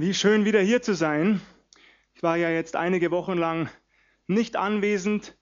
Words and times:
Wie 0.00 0.14
schön 0.14 0.44
wieder 0.44 0.60
hier 0.60 0.80
zu 0.80 0.94
sein. 0.94 1.40
Ich 2.14 2.22
war 2.22 2.36
ja 2.36 2.50
jetzt 2.50 2.76
einige 2.76 3.10
Wochen 3.10 3.36
lang 3.36 3.68
nicht 4.28 4.54
anwesend 4.54 5.36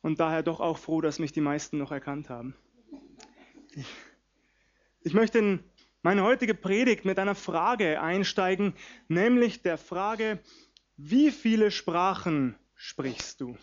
und 0.00 0.20
daher 0.20 0.44
doch 0.44 0.60
auch 0.60 0.78
froh, 0.78 1.00
dass 1.00 1.18
mich 1.18 1.32
die 1.32 1.40
meisten 1.40 1.76
noch 1.78 1.90
erkannt 1.90 2.30
haben. 2.30 2.54
Ich 5.00 5.12
möchte 5.12 5.40
in 5.40 5.64
meine 6.02 6.22
heutige 6.22 6.54
Predigt 6.54 7.04
mit 7.04 7.18
einer 7.18 7.34
Frage 7.34 8.00
einsteigen, 8.00 8.74
nämlich 9.08 9.62
der 9.62 9.76
Frage, 9.76 10.38
wie 10.96 11.32
viele 11.32 11.72
Sprachen 11.72 12.54
sprichst 12.76 13.40
du? 13.40 13.58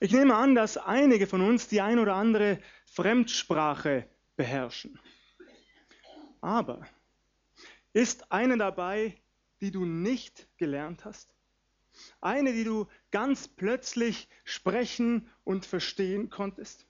Ich 0.00 0.10
nehme 0.10 0.34
an, 0.34 0.56
dass 0.56 0.76
einige 0.76 1.28
von 1.28 1.40
uns 1.40 1.68
die 1.68 1.80
ein 1.80 2.00
oder 2.00 2.16
andere 2.16 2.58
Fremdsprache 2.84 4.08
beherrschen. 4.34 4.98
Aber 6.40 6.84
ist 7.92 8.30
eine 8.30 8.56
dabei, 8.56 9.19
die 9.60 9.70
du 9.70 9.84
nicht 9.84 10.48
gelernt 10.56 11.04
hast? 11.04 11.34
Eine, 12.20 12.52
die 12.52 12.64
du 12.64 12.86
ganz 13.10 13.48
plötzlich 13.48 14.28
sprechen 14.44 15.28
und 15.44 15.66
verstehen 15.66 16.30
konntest? 16.30 16.86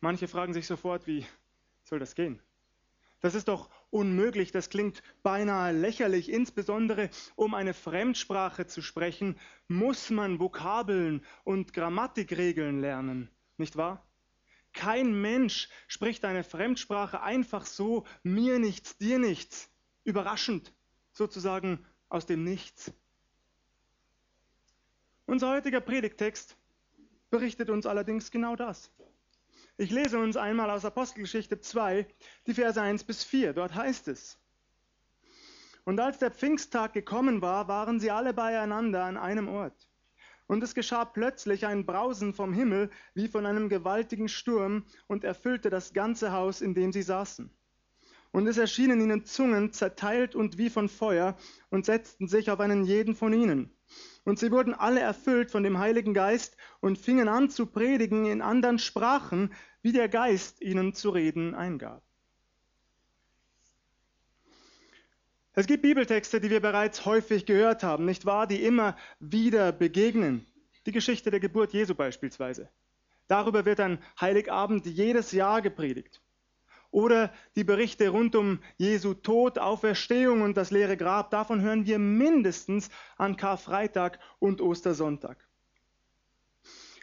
Manche 0.00 0.28
fragen 0.28 0.52
sich 0.52 0.66
sofort, 0.66 1.06
wie 1.06 1.26
soll 1.84 1.98
das 1.98 2.14
gehen? 2.14 2.42
Das 3.20 3.34
ist 3.34 3.48
doch 3.48 3.70
unmöglich, 3.88 4.52
das 4.52 4.68
klingt 4.68 5.02
beinahe 5.22 5.72
lächerlich. 5.72 6.30
Insbesondere 6.30 7.08
um 7.36 7.54
eine 7.54 7.72
Fremdsprache 7.72 8.66
zu 8.66 8.82
sprechen, 8.82 9.38
muss 9.66 10.10
man 10.10 10.40
Vokabeln 10.40 11.24
und 11.42 11.72
Grammatikregeln 11.72 12.80
lernen, 12.80 13.30
nicht 13.56 13.76
wahr? 13.76 14.06
Kein 14.74 15.18
Mensch 15.22 15.70
spricht 15.86 16.26
eine 16.26 16.44
Fremdsprache 16.44 17.22
einfach 17.22 17.64
so, 17.64 18.04
mir 18.22 18.58
nichts, 18.58 18.98
dir 18.98 19.18
nichts, 19.18 19.70
überraschend, 20.02 20.74
sozusagen 21.14 21.84
aus 22.08 22.26
dem 22.26 22.44
Nichts. 22.44 22.92
Unser 25.26 25.48
heutiger 25.48 25.80
Predigtext 25.80 26.56
berichtet 27.30 27.70
uns 27.70 27.86
allerdings 27.86 28.30
genau 28.30 28.56
das. 28.56 28.92
Ich 29.76 29.90
lese 29.90 30.18
uns 30.18 30.36
einmal 30.36 30.70
aus 30.70 30.84
Apostelgeschichte 30.84 31.58
2, 31.60 32.06
die 32.46 32.54
Verse 32.54 32.80
1 32.80 33.04
bis 33.04 33.24
4. 33.24 33.54
Dort 33.54 33.74
heißt 33.74 34.08
es, 34.08 34.38
und 35.84 36.00
als 36.00 36.18
der 36.18 36.30
Pfingsttag 36.30 36.92
gekommen 36.94 37.42
war, 37.42 37.68
waren 37.68 38.00
sie 38.00 38.10
alle 38.10 38.32
beieinander 38.32 39.04
an 39.04 39.16
einem 39.16 39.48
Ort. 39.48 39.88
Und 40.46 40.62
es 40.62 40.74
geschah 40.74 41.04
plötzlich 41.04 41.66
ein 41.66 41.86
Brausen 41.86 42.34
vom 42.34 42.52
Himmel 42.52 42.90
wie 43.14 43.28
von 43.28 43.46
einem 43.46 43.68
gewaltigen 43.68 44.28
Sturm 44.28 44.84
und 45.06 45.24
erfüllte 45.24 45.70
das 45.70 45.92
ganze 45.92 46.32
Haus, 46.32 46.60
in 46.60 46.74
dem 46.74 46.92
sie 46.92 47.02
saßen. 47.02 47.50
Und 48.34 48.48
es 48.48 48.58
erschienen 48.58 49.00
ihnen 49.00 49.24
Zungen 49.24 49.72
zerteilt 49.72 50.34
und 50.34 50.58
wie 50.58 50.68
von 50.68 50.88
Feuer 50.88 51.36
und 51.70 51.84
setzten 51.86 52.26
sich 52.26 52.50
auf 52.50 52.58
einen 52.58 52.82
jeden 52.82 53.14
von 53.14 53.32
ihnen. 53.32 53.70
Und 54.24 54.40
sie 54.40 54.50
wurden 54.50 54.74
alle 54.74 54.98
erfüllt 54.98 55.52
von 55.52 55.62
dem 55.62 55.78
Heiligen 55.78 56.14
Geist 56.14 56.56
und 56.80 56.98
fingen 56.98 57.28
an 57.28 57.48
zu 57.48 57.66
predigen 57.66 58.26
in 58.26 58.42
anderen 58.42 58.80
Sprachen, 58.80 59.52
wie 59.82 59.92
der 59.92 60.08
Geist 60.08 60.60
ihnen 60.62 60.94
zu 60.94 61.10
reden 61.10 61.54
eingab. 61.54 62.02
Es 65.52 65.68
gibt 65.68 65.82
Bibeltexte, 65.82 66.40
die 66.40 66.50
wir 66.50 66.60
bereits 66.60 67.04
häufig 67.04 67.46
gehört 67.46 67.84
haben, 67.84 68.04
nicht 68.04 68.26
wahr, 68.26 68.48
die 68.48 68.64
immer 68.64 68.96
wieder 69.20 69.70
begegnen. 69.70 70.44
Die 70.86 70.92
Geschichte 70.92 71.30
der 71.30 71.38
Geburt 71.38 71.72
Jesu 71.72 71.94
beispielsweise. 71.94 72.68
Darüber 73.28 73.64
wird 73.64 73.78
an 73.78 74.02
Heiligabend 74.20 74.86
jedes 74.86 75.30
Jahr 75.30 75.62
gepredigt. 75.62 76.23
Oder 76.94 77.32
die 77.56 77.64
Berichte 77.64 78.10
rund 78.10 78.36
um 78.36 78.60
Jesu 78.76 79.14
Tod, 79.14 79.58
Auferstehung 79.58 80.42
und 80.42 80.56
das 80.56 80.70
leere 80.70 80.96
Grab, 80.96 81.28
davon 81.32 81.60
hören 81.60 81.86
wir 81.86 81.98
mindestens 81.98 82.88
an 83.16 83.36
Karfreitag 83.36 84.20
und 84.38 84.60
Ostersonntag. 84.60 85.44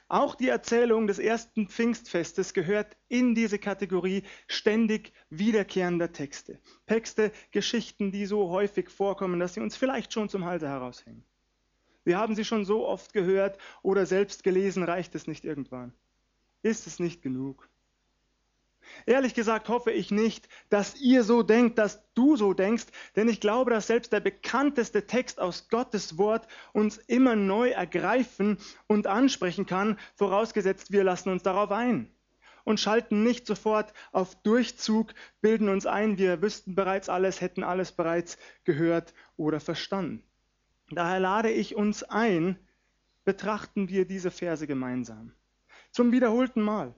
Auch 0.07 0.35
die 0.35 0.47
Erzählung 0.47 1.07
des 1.07 1.19
ersten 1.19 1.68
Pfingstfestes 1.68 2.53
gehört 2.53 2.96
in 3.09 3.35
diese 3.35 3.59
Kategorie 3.59 4.24
ständig 4.47 5.12
wiederkehrender 5.30 6.13
Texte. 6.13 6.62
Texte, 6.88 7.34
Geschichten, 7.51 8.13
die 8.13 8.25
so 8.25 8.50
häufig 8.50 8.90
vorkommen, 8.90 9.41
dass 9.41 9.56
sie 9.56 9.59
uns 9.59 9.75
vielleicht 9.75 10.13
schon 10.13 10.30
zum 10.30 10.46
Halse 10.46 10.69
heraushängen. 10.69 11.25
Wir 12.06 12.18
haben 12.18 12.35
sie 12.35 12.46
schon 12.46 12.63
so 12.63 12.88
oft 12.88 13.12
gehört 13.12 13.57
oder 13.81 14.06
selbst 14.06 14.46
gelesen, 14.46 14.84
reicht 14.84 15.16
es 15.16 15.28
nicht 15.28 15.44
irgendwann? 15.44 15.91
Ist 16.62 16.88
es 16.88 17.00
nicht 17.00 17.22
genug? 17.22 17.71
Ehrlich 19.06 19.34
gesagt 19.34 19.69
hoffe 19.69 19.91
ich 19.91 20.12
nicht, 20.12 20.47
dass 20.69 21.00
ihr 21.00 21.24
so 21.24 21.44
denkt, 21.44 21.78
dass 21.78 22.02
du 22.13 22.35
so 22.35 22.53
denkst, 22.53 22.85
denn 23.16 23.29
ich 23.29 23.40
glaube, 23.40 23.72
dass 23.72 23.88
selbst 23.88 24.13
der 24.13 24.19
bekannteste 24.19 25.07
Text 25.07 25.40
aus 25.40 25.69
Gottes 25.69 26.18
Wort 26.18 26.47
uns 26.74 26.97
immer 26.97 27.35
neu 27.35 27.69
ergreifen 27.69 28.57
und 28.88 29.07
ansprechen 29.07 29.66
kann, 29.66 29.97
vorausgesetzt 30.16 30.91
wir 30.91 31.03
lassen 31.03 31.30
uns 31.30 31.44
darauf 31.44 31.72
ein 31.72 32.12
und 32.63 32.80
schalten 32.80 33.24
nicht 33.24 33.47
sofort 33.47 33.94
auf 34.12 34.35
Durchzug, 34.44 35.13
bilden 35.41 35.69
uns 35.69 35.85
ein, 35.85 36.18
wir 36.18 36.41
wüssten 36.41 36.75
bereits 36.75 37.09
alles, 37.09 37.41
hätten 37.41 37.63
alles 37.63 37.91
bereits 37.91 38.38
gehört 38.63 39.13
oder 39.38 39.59
verstanden. 39.59 40.24
Daher 40.90 41.19
lade 41.19 41.50
ich 41.50 41.75
uns 41.75 42.03
ein, 42.03 42.59
betrachten 43.24 43.90
wir 43.90 44.06
diese 44.06 44.31
Verse 44.31 44.68
gemeinsam. 44.68 45.34
Zum 45.91 46.12
wiederholten 46.12 46.62
Mal. 46.62 46.94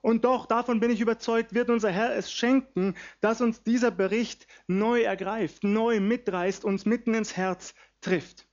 Und 0.00 0.24
doch, 0.24 0.46
davon 0.46 0.80
bin 0.80 0.90
ich 0.90 1.00
überzeugt, 1.00 1.54
wird 1.54 1.70
unser 1.70 1.90
Herr 1.90 2.14
es 2.14 2.32
schenken, 2.32 2.94
dass 3.20 3.40
uns 3.40 3.62
dieser 3.62 3.90
Bericht 3.90 4.46
neu 4.66 5.02
ergreift, 5.02 5.64
neu 5.64 6.00
mitreißt, 6.00 6.64
uns 6.64 6.86
mitten 6.86 7.14
ins 7.14 7.36
Herz 7.36 7.74
trifft. 8.00 8.46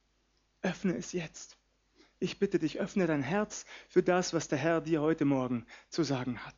Öffne 0.62 0.96
es 0.98 1.12
jetzt. 1.12 1.58
Ich 2.20 2.40
bitte 2.40 2.60
dich, 2.60 2.80
öffne 2.80 3.08
dein 3.08 3.22
Herz 3.22 3.66
für 3.88 4.02
das, 4.02 4.34
was 4.34 4.48
der 4.48 4.58
Herr 4.58 4.82
dir 4.82 5.02
heute 5.02 5.26
Morgen 5.26 5.66
zu 5.90 6.04
sagen 6.04 6.40
hat. 6.46 6.56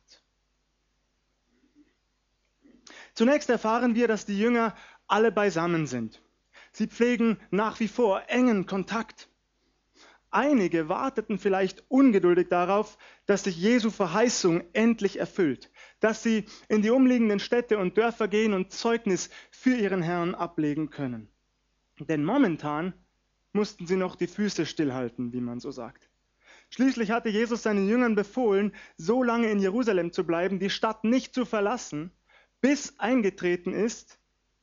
Zunächst 3.14 3.50
erfahren 3.50 3.94
wir, 3.94 4.08
dass 4.08 4.26
die 4.26 4.38
Jünger 4.38 4.76
alle 5.08 5.32
beisammen 5.32 5.86
sind. 5.86 6.22
Sie 6.72 6.86
pflegen 6.86 7.38
nach 7.50 7.80
wie 7.80 7.88
vor 7.88 8.22
engen 8.28 8.66
Kontakt. 8.66 9.28
Einige 10.30 10.88
warteten 10.88 11.38
vielleicht 11.38 11.84
ungeduldig 11.88 12.48
darauf, 12.48 12.98
dass 13.24 13.44
sich 13.44 13.56
Jesu 13.56 13.90
Verheißung 13.90 14.62
endlich 14.74 15.18
erfüllt, 15.18 15.70
dass 16.00 16.22
sie 16.22 16.44
in 16.68 16.82
die 16.82 16.90
umliegenden 16.90 17.40
Städte 17.40 17.78
und 17.78 17.96
Dörfer 17.96 18.28
gehen 18.28 18.52
und 18.52 18.72
Zeugnis 18.72 19.30
für 19.50 19.74
ihren 19.74 20.02
Herrn 20.02 20.34
ablegen 20.34 20.90
können. 20.90 21.28
Denn 21.98 22.24
momentan 22.24 22.92
mussten 23.52 23.86
sie 23.86 23.96
noch 23.96 24.16
die 24.16 24.26
Füße 24.26 24.66
stillhalten, 24.66 25.32
wie 25.32 25.40
man 25.40 25.60
so 25.60 25.70
sagt. 25.70 26.10
Schließlich 26.70 27.10
hatte 27.10 27.30
Jesus 27.30 27.62
seinen 27.62 27.88
Jüngern 27.88 28.14
befohlen, 28.14 28.74
so 28.98 29.22
lange 29.22 29.50
in 29.50 29.58
Jerusalem 29.58 30.12
zu 30.12 30.24
bleiben, 30.24 30.58
die 30.58 30.70
Stadt 30.70 31.04
nicht 31.04 31.34
zu 31.34 31.46
verlassen, 31.46 32.12
bis 32.60 32.98
eingetreten 32.98 33.72
ist, 33.72 34.17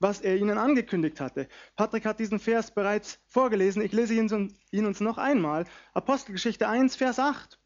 was 0.05 0.21
er 0.21 0.37
ihnen 0.37 0.59
angekündigt 0.59 1.19
hatte. 1.19 1.47
Patrick 1.75 2.05
hat 2.05 2.19
diesen 2.19 2.37
Vers 2.37 2.69
bereits 2.69 3.19
vorgelesen. 3.27 3.81
Ich 3.81 3.91
lese 3.91 4.13
ihn 4.13 4.85
uns 4.85 4.99
noch 4.99 5.17
einmal. 5.17 5.65
Apostelgeschichte 5.95 6.67
1, 6.67 6.95
Vers 6.95 7.17
8. 7.17 7.57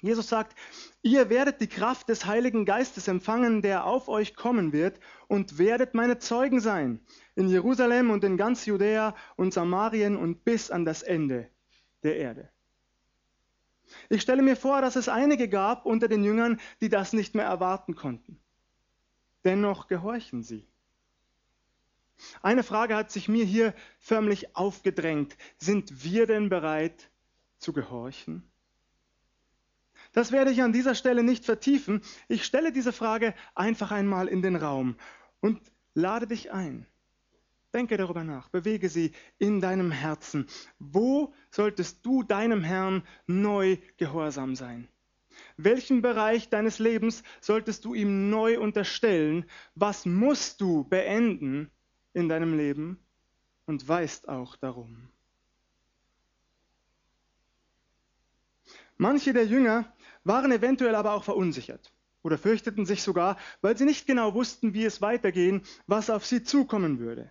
Jesus 0.00 0.26
sagt, 0.26 0.56
ihr 1.02 1.28
werdet 1.28 1.60
die 1.60 1.66
Kraft 1.66 2.08
des 2.08 2.24
Heiligen 2.24 2.64
Geistes 2.64 3.08
empfangen, 3.08 3.60
der 3.60 3.84
auf 3.84 4.08
euch 4.08 4.34
kommen 4.34 4.72
wird, 4.72 5.00
und 5.28 5.58
werdet 5.58 5.92
meine 5.92 6.18
Zeugen 6.18 6.60
sein, 6.60 7.00
in 7.34 7.46
Jerusalem 7.48 8.10
und 8.10 8.24
in 8.24 8.38
ganz 8.38 8.64
Judäa 8.64 9.14
und 9.36 9.52
Samarien 9.52 10.16
und 10.16 10.44
bis 10.44 10.70
an 10.70 10.86
das 10.86 11.02
Ende 11.02 11.50
der 12.02 12.16
Erde. 12.16 12.48
Ich 14.08 14.22
stelle 14.22 14.40
mir 14.40 14.56
vor, 14.56 14.80
dass 14.80 14.96
es 14.96 15.10
einige 15.10 15.46
gab 15.46 15.84
unter 15.84 16.08
den 16.08 16.24
Jüngern, 16.24 16.58
die 16.80 16.88
das 16.88 17.12
nicht 17.12 17.34
mehr 17.34 17.44
erwarten 17.44 17.94
konnten. 17.94 18.40
Dennoch 19.44 19.88
gehorchen 19.88 20.42
sie. 20.42 20.66
Eine 22.42 22.62
Frage 22.62 22.96
hat 22.96 23.10
sich 23.10 23.28
mir 23.28 23.44
hier 23.44 23.74
förmlich 23.98 24.56
aufgedrängt. 24.56 25.36
Sind 25.58 26.04
wir 26.04 26.26
denn 26.26 26.48
bereit 26.48 27.10
zu 27.58 27.72
gehorchen? 27.72 28.42
Das 30.12 30.32
werde 30.32 30.50
ich 30.50 30.62
an 30.62 30.72
dieser 30.72 30.94
Stelle 30.94 31.22
nicht 31.22 31.44
vertiefen. 31.44 32.00
Ich 32.28 32.44
stelle 32.44 32.72
diese 32.72 32.92
Frage 32.92 33.34
einfach 33.54 33.90
einmal 33.90 34.28
in 34.28 34.40
den 34.40 34.56
Raum 34.56 34.96
und 35.40 35.60
lade 35.94 36.26
dich 36.26 36.52
ein. 36.52 36.86
Denke 37.74 37.98
darüber 37.98 38.24
nach, 38.24 38.48
bewege 38.48 38.88
sie 38.88 39.12
in 39.38 39.60
deinem 39.60 39.90
Herzen. 39.90 40.46
Wo 40.78 41.34
solltest 41.50 42.06
du 42.06 42.22
deinem 42.22 42.64
Herrn 42.64 43.02
neu 43.26 43.76
gehorsam 43.98 44.54
sein? 44.56 44.88
Welchen 45.58 46.00
Bereich 46.00 46.48
deines 46.48 46.78
Lebens 46.78 47.22
solltest 47.42 47.84
du 47.84 47.92
ihm 47.92 48.30
neu 48.30 48.58
unterstellen? 48.58 49.44
Was 49.74 50.06
musst 50.06 50.62
du 50.62 50.84
beenden, 50.84 51.70
in 52.16 52.30
deinem 52.30 52.56
Leben 52.56 52.98
und 53.66 53.86
weißt 53.86 54.30
auch 54.30 54.56
darum. 54.56 55.08
Manche 58.96 59.34
der 59.34 59.44
Jünger 59.44 59.92
waren 60.24 60.50
eventuell 60.50 60.94
aber 60.94 61.12
auch 61.12 61.24
verunsichert 61.24 61.92
oder 62.22 62.38
fürchteten 62.38 62.86
sich 62.86 63.02
sogar, 63.02 63.36
weil 63.60 63.76
sie 63.76 63.84
nicht 63.84 64.06
genau 64.06 64.32
wussten, 64.32 64.72
wie 64.72 64.86
es 64.86 65.02
weitergehen, 65.02 65.62
was 65.86 66.08
auf 66.08 66.24
sie 66.24 66.42
zukommen 66.42 66.98
würde. 66.98 67.30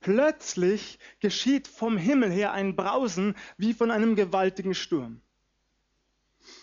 Plötzlich 0.00 0.98
geschieht 1.20 1.68
vom 1.68 1.96
Himmel 1.96 2.32
her 2.32 2.50
ein 2.50 2.74
Brausen 2.74 3.36
wie 3.56 3.74
von 3.74 3.92
einem 3.92 4.16
gewaltigen 4.16 4.74
Sturm. 4.74 5.20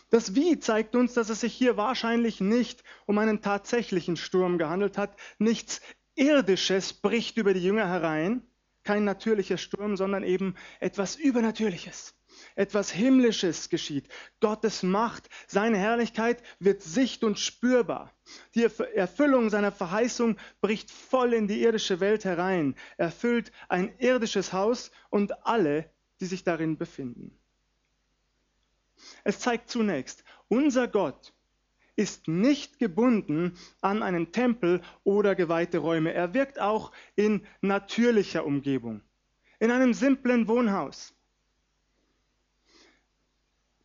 Das 0.10 0.36
Wie 0.36 0.60
zeigt 0.60 0.98
uns, 0.98 1.14
dass 1.14 1.30
es 1.30 1.40
sich 1.40 1.54
hier 1.54 1.78
wahrscheinlich 1.78 2.42
nicht 2.42 2.84
um 3.06 3.18
einen 3.20 3.42
tatsächlichen 3.42 4.18
Sturm 4.18 4.58
gehandelt 4.58 4.98
hat. 4.98 5.18
Nichts 5.40 5.82
Irdisches 6.16 6.94
bricht 6.94 7.38
über 7.38 7.54
die 7.54 7.64
Jünger 7.64 7.88
herein, 7.88 8.42
kein 8.84 9.04
natürlicher 9.04 9.58
Sturm, 9.58 9.98
sondern 9.98 10.24
eben 10.24 10.56
etwas 10.80 11.16
Übernatürliches. 11.16 12.16
Etwas 12.56 12.92
Himmlisches 12.92 13.70
geschieht. 13.70 14.08
Gottes 14.40 14.84
Macht, 14.84 15.30
seine 15.48 15.78
Herrlichkeit 15.78 16.44
wird 16.60 16.82
sicht- 16.82 17.24
und 17.24 17.40
spürbar. 17.40 18.14
Die 18.56 18.64
Erfüllung 18.64 19.50
seiner 19.50 19.72
Verheißung 19.72 20.38
bricht 20.62 20.92
voll 20.92 21.34
in 21.34 21.48
die 21.48 21.62
irdische 21.62 22.00
Welt 22.00 22.26
herein, 22.26 22.76
erfüllt 22.98 23.52
ein 23.70 23.98
irdisches 24.00 24.54
Haus 24.54 24.92
und 25.10 25.46
alle, 25.46 25.90
die 26.20 26.26
sich 26.26 26.44
darin 26.44 26.78
befinden. 26.78 27.38
Es 29.24 29.40
zeigt 29.40 29.70
zunächst, 29.70 30.24
unser 30.48 30.88
Gott 30.88 31.34
ist 31.96 32.28
nicht 32.28 32.80
gebunden 32.80 33.58
an 33.82 34.04
einen 34.04 34.32
Tempel 34.32 34.82
oder 35.04 35.36
geweihte 35.36 35.78
Räume. 35.78 36.14
Er 36.14 36.34
wirkt 36.34 36.60
auch 36.60 36.92
in 37.16 37.46
natürlicher 37.62 38.46
Umgebung, 38.46 39.02
in 39.60 39.72
einem 39.72 39.94
simplen 39.94 40.48
Wohnhaus. 40.48 41.14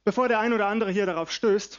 Bevor 0.05 0.29
der 0.29 0.41
ein 0.41 0.53
oder 0.53 0.67
andere 0.67 0.91
hier 0.91 1.07
darauf 1.07 1.31
stößt 1.31 1.79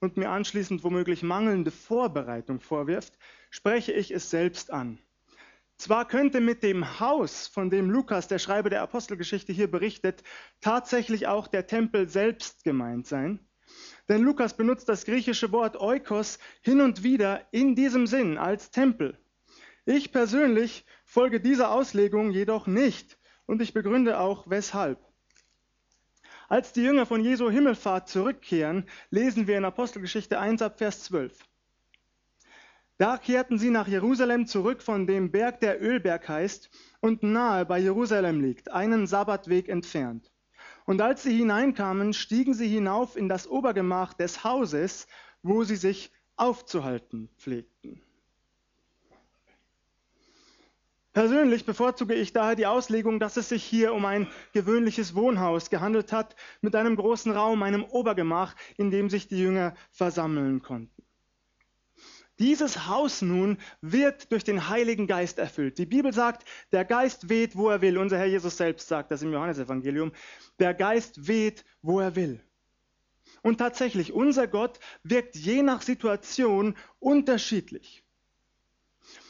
und 0.00 0.16
mir 0.16 0.30
anschließend 0.30 0.82
womöglich 0.82 1.22
mangelnde 1.22 1.70
Vorbereitung 1.70 2.58
vorwirft, 2.58 3.18
spreche 3.50 3.92
ich 3.92 4.10
es 4.10 4.30
selbst 4.30 4.72
an. 4.72 4.98
Zwar 5.76 6.06
könnte 6.06 6.40
mit 6.40 6.62
dem 6.62 7.00
Haus, 7.00 7.46
von 7.46 7.70
dem 7.70 7.90
Lukas, 7.90 8.28
der 8.28 8.38
Schreiber 8.38 8.68
der 8.68 8.82
Apostelgeschichte, 8.82 9.52
hier 9.52 9.70
berichtet, 9.70 10.22
tatsächlich 10.60 11.26
auch 11.26 11.46
der 11.46 11.66
Tempel 11.66 12.08
selbst 12.08 12.64
gemeint 12.64 13.06
sein. 13.06 13.40
Denn 14.10 14.24
Lukas 14.24 14.56
benutzt 14.56 14.88
das 14.88 15.04
griechische 15.04 15.52
Wort 15.52 15.80
Oikos 15.80 16.40
hin 16.62 16.80
und 16.80 17.04
wieder 17.04 17.46
in 17.52 17.76
diesem 17.76 18.08
Sinn 18.08 18.38
als 18.38 18.72
Tempel. 18.72 19.16
Ich 19.86 20.10
persönlich 20.10 20.84
folge 21.04 21.40
dieser 21.40 21.70
Auslegung 21.70 22.32
jedoch 22.32 22.66
nicht 22.66 23.18
und 23.46 23.62
ich 23.62 23.72
begründe 23.72 24.18
auch 24.18 24.50
weshalb. 24.50 24.98
Als 26.48 26.72
die 26.72 26.82
Jünger 26.82 27.06
von 27.06 27.22
Jesu 27.22 27.48
Himmelfahrt 27.52 28.08
zurückkehren, 28.08 28.88
lesen 29.10 29.46
wir 29.46 29.56
in 29.56 29.64
Apostelgeschichte 29.64 30.40
1 30.40 30.60
ab 30.60 30.78
Vers 30.78 31.04
12. 31.04 31.38
Da 32.98 33.16
kehrten 33.16 33.60
sie 33.60 33.70
nach 33.70 33.86
Jerusalem 33.86 34.48
zurück 34.48 34.82
von 34.82 35.06
dem 35.06 35.30
Berg, 35.30 35.60
der 35.60 35.80
Ölberg 35.80 36.28
heißt 36.28 36.68
und 36.98 37.22
nahe 37.22 37.64
bei 37.64 37.78
Jerusalem 37.78 38.40
liegt, 38.40 38.72
einen 38.72 39.06
Sabbatweg 39.06 39.68
entfernt. 39.68 40.29
Und 40.90 41.00
als 41.00 41.22
sie 41.22 41.36
hineinkamen, 41.36 42.12
stiegen 42.14 42.52
sie 42.52 42.66
hinauf 42.66 43.14
in 43.14 43.28
das 43.28 43.46
Obergemach 43.46 44.12
des 44.12 44.42
Hauses, 44.42 45.06
wo 45.40 45.62
sie 45.62 45.76
sich 45.76 46.10
aufzuhalten 46.34 47.28
pflegten. 47.38 48.02
Persönlich 51.12 51.64
bevorzuge 51.64 52.14
ich 52.14 52.32
daher 52.32 52.56
die 52.56 52.66
Auslegung, 52.66 53.20
dass 53.20 53.36
es 53.36 53.50
sich 53.50 53.62
hier 53.62 53.94
um 53.94 54.04
ein 54.04 54.26
gewöhnliches 54.52 55.14
Wohnhaus 55.14 55.70
gehandelt 55.70 56.12
hat, 56.12 56.34
mit 56.60 56.74
einem 56.74 56.96
großen 56.96 57.30
Raum, 57.30 57.62
einem 57.62 57.84
Obergemach, 57.84 58.56
in 58.76 58.90
dem 58.90 59.10
sich 59.10 59.28
die 59.28 59.38
Jünger 59.38 59.76
versammeln 59.92 60.60
konnten. 60.60 61.04
Dieses 62.40 62.86
Haus 62.86 63.20
nun 63.20 63.58
wird 63.82 64.32
durch 64.32 64.44
den 64.44 64.70
Heiligen 64.70 65.06
Geist 65.06 65.38
erfüllt. 65.38 65.76
Die 65.76 65.84
Bibel 65.84 66.12
sagt, 66.14 66.48
der 66.72 66.86
Geist 66.86 67.28
weht, 67.28 67.54
wo 67.54 67.68
er 67.68 67.82
will. 67.82 67.98
Unser 67.98 68.16
Herr 68.16 68.26
Jesus 68.26 68.56
selbst 68.56 68.88
sagt 68.88 69.10
das 69.10 69.20
im 69.20 69.30
Johannesevangelium. 69.30 70.10
Der 70.58 70.72
Geist 70.72 71.28
weht, 71.28 71.66
wo 71.82 72.00
er 72.00 72.16
will. 72.16 72.40
Und 73.42 73.58
tatsächlich, 73.58 74.14
unser 74.14 74.46
Gott 74.48 74.80
wirkt 75.02 75.36
je 75.36 75.62
nach 75.62 75.82
Situation 75.82 76.76
unterschiedlich. 76.98 78.04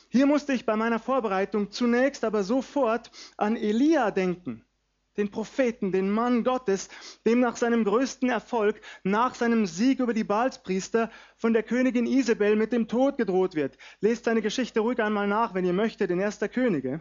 Hier 0.08 0.26
musste 0.26 0.52
ich 0.52 0.64
bei 0.64 0.76
meiner 0.76 1.00
Vorbereitung 1.00 1.72
zunächst 1.72 2.24
aber 2.24 2.44
sofort 2.44 3.10
an 3.36 3.56
Elia 3.56 4.12
denken 4.12 4.64
den 5.16 5.30
Propheten, 5.30 5.92
den 5.92 6.10
Mann 6.10 6.44
Gottes, 6.44 6.88
dem 7.26 7.40
nach 7.40 7.56
seinem 7.56 7.84
größten 7.84 8.28
Erfolg, 8.28 8.80
nach 9.02 9.34
seinem 9.34 9.66
Sieg 9.66 10.00
über 10.00 10.14
die 10.14 10.24
Baalspriester 10.24 11.10
von 11.36 11.52
der 11.52 11.62
Königin 11.62 12.06
Isabel 12.06 12.56
mit 12.56 12.72
dem 12.72 12.88
Tod 12.88 13.16
gedroht 13.18 13.54
wird. 13.54 13.76
Lest 14.00 14.24
seine 14.24 14.42
Geschichte 14.42 14.80
ruhig 14.80 15.00
einmal 15.00 15.26
nach, 15.26 15.54
wenn 15.54 15.64
ihr 15.64 15.72
möchtet, 15.72 16.10
in 16.10 16.20
Erster 16.20 16.48
Könige. 16.48 17.00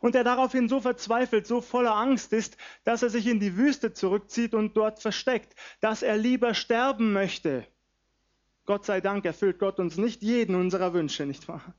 Und 0.00 0.14
er 0.14 0.24
daraufhin 0.24 0.68
so 0.68 0.80
verzweifelt, 0.80 1.46
so 1.46 1.60
voller 1.60 1.94
Angst 1.94 2.32
ist, 2.32 2.56
dass 2.84 3.02
er 3.02 3.10
sich 3.10 3.26
in 3.26 3.40
die 3.40 3.56
Wüste 3.56 3.92
zurückzieht 3.92 4.54
und 4.54 4.76
dort 4.76 5.00
versteckt, 5.00 5.54
dass 5.80 6.02
er 6.02 6.16
lieber 6.16 6.54
sterben 6.54 7.12
möchte. 7.12 7.66
Gott 8.64 8.84
sei 8.84 9.00
Dank 9.00 9.24
erfüllt 9.24 9.58
Gott 9.58 9.78
uns 9.78 9.96
nicht 9.96 10.22
jeden 10.22 10.54
unserer 10.54 10.92
Wünsche, 10.92 11.26
nicht 11.26 11.48
wahr? 11.48 11.74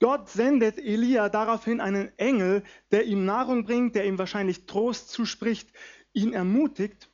Gott 0.00 0.30
sendet 0.30 0.78
Elia 0.78 1.28
daraufhin 1.28 1.80
einen 1.80 2.10
Engel, 2.18 2.64
der 2.90 3.04
ihm 3.04 3.26
Nahrung 3.26 3.64
bringt, 3.64 3.94
der 3.94 4.06
ihm 4.06 4.18
wahrscheinlich 4.18 4.64
Trost 4.64 5.10
zuspricht, 5.10 5.70
ihn 6.14 6.32
ermutigt 6.32 7.10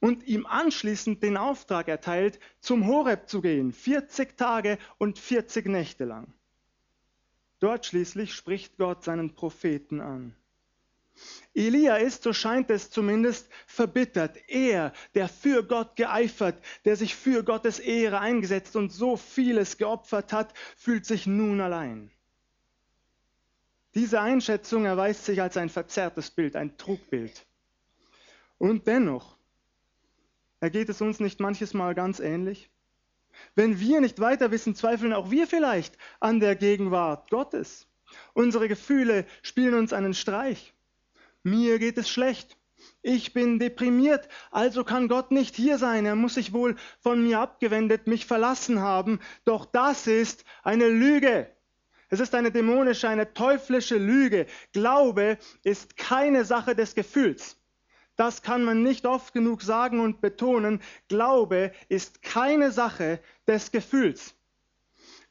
und 0.00 0.22
ihm 0.26 0.44
anschließend 0.44 1.22
den 1.22 1.38
Auftrag 1.38 1.88
erteilt, 1.88 2.38
zum 2.60 2.86
Horeb 2.86 3.30
zu 3.30 3.40
gehen, 3.40 3.72
40 3.72 4.36
Tage 4.36 4.78
und 4.98 5.18
40 5.18 5.66
Nächte 5.66 6.04
lang. 6.04 6.34
Dort 7.58 7.86
schließlich 7.86 8.34
spricht 8.34 8.76
Gott 8.76 9.02
seinen 9.02 9.34
Propheten 9.34 10.02
an. 10.02 10.36
Elia 11.54 11.96
ist, 11.96 12.22
so 12.22 12.34
scheint 12.34 12.68
es 12.68 12.90
zumindest, 12.90 13.48
verbittert. 13.66 14.36
Er, 14.48 14.92
der 15.14 15.28
für 15.28 15.64
Gott 15.64 15.96
geeifert, 15.96 16.62
der 16.84 16.96
sich 16.96 17.14
für 17.16 17.42
Gottes 17.42 17.78
Ehre 17.78 18.20
eingesetzt 18.20 18.76
und 18.76 18.92
so 18.92 19.16
vieles 19.16 19.78
geopfert 19.78 20.34
hat, 20.34 20.52
fühlt 20.76 21.06
sich 21.06 21.26
nun 21.26 21.62
allein. 21.62 22.10
Diese 23.96 24.20
Einschätzung 24.20 24.84
erweist 24.84 25.24
sich 25.24 25.40
als 25.40 25.56
ein 25.56 25.70
verzerrtes 25.70 26.30
Bild, 26.30 26.54
ein 26.54 26.76
Trugbild. 26.76 27.46
Und 28.58 28.86
dennoch, 28.86 29.38
ergeht 30.60 30.90
es 30.90 31.00
uns 31.00 31.18
nicht 31.18 31.40
manches 31.40 31.72
Mal 31.72 31.94
ganz 31.94 32.20
ähnlich? 32.20 32.68
Wenn 33.54 33.80
wir 33.80 34.02
nicht 34.02 34.20
weiter 34.20 34.50
wissen, 34.50 34.74
zweifeln 34.74 35.14
auch 35.14 35.30
wir 35.30 35.46
vielleicht 35.46 35.96
an 36.20 36.40
der 36.40 36.56
Gegenwart 36.56 37.30
Gottes. 37.30 37.86
Unsere 38.34 38.68
Gefühle 38.68 39.24
spielen 39.40 39.72
uns 39.72 39.94
einen 39.94 40.12
Streich. 40.12 40.74
Mir 41.42 41.78
geht 41.78 41.96
es 41.96 42.10
schlecht. 42.10 42.58
Ich 43.00 43.32
bin 43.32 43.58
deprimiert, 43.58 44.28
also 44.50 44.84
kann 44.84 45.08
Gott 45.08 45.30
nicht 45.30 45.56
hier 45.56 45.78
sein. 45.78 46.04
Er 46.04 46.16
muss 46.16 46.34
sich 46.34 46.52
wohl 46.52 46.76
von 47.00 47.22
mir 47.22 47.40
abgewendet, 47.40 48.08
mich 48.08 48.26
verlassen 48.26 48.80
haben. 48.80 49.20
Doch 49.46 49.64
das 49.64 50.06
ist 50.06 50.44
eine 50.62 50.86
Lüge. 50.88 51.50
Es 52.16 52.20
ist 52.20 52.34
eine 52.34 52.50
dämonische, 52.50 53.10
eine 53.10 53.34
teuflische 53.34 53.98
Lüge. 53.98 54.46
Glaube 54.72 55.36
ist 55.64 55.98
keine 55.98 56.46
Sache 56.46 56.74
des 56.74 56.94
Gefühls. 56.94 57.58
Das 58.16 58.40
kann 58.40 58.64
man 58.64 58.82
nicht 58.82 59.04
oft 59.04 59.34
genug 59.34 59.60
sagen 59.60 60.00
und 60.00 60.22
betonen. 60.22 60.80
Glaube 61.08 61.72
ist 61.90 62.22
keine 62.22 62.70
Sache 62.70 63.20
des 63.46 63.70
Gefühls. 63.70 64.34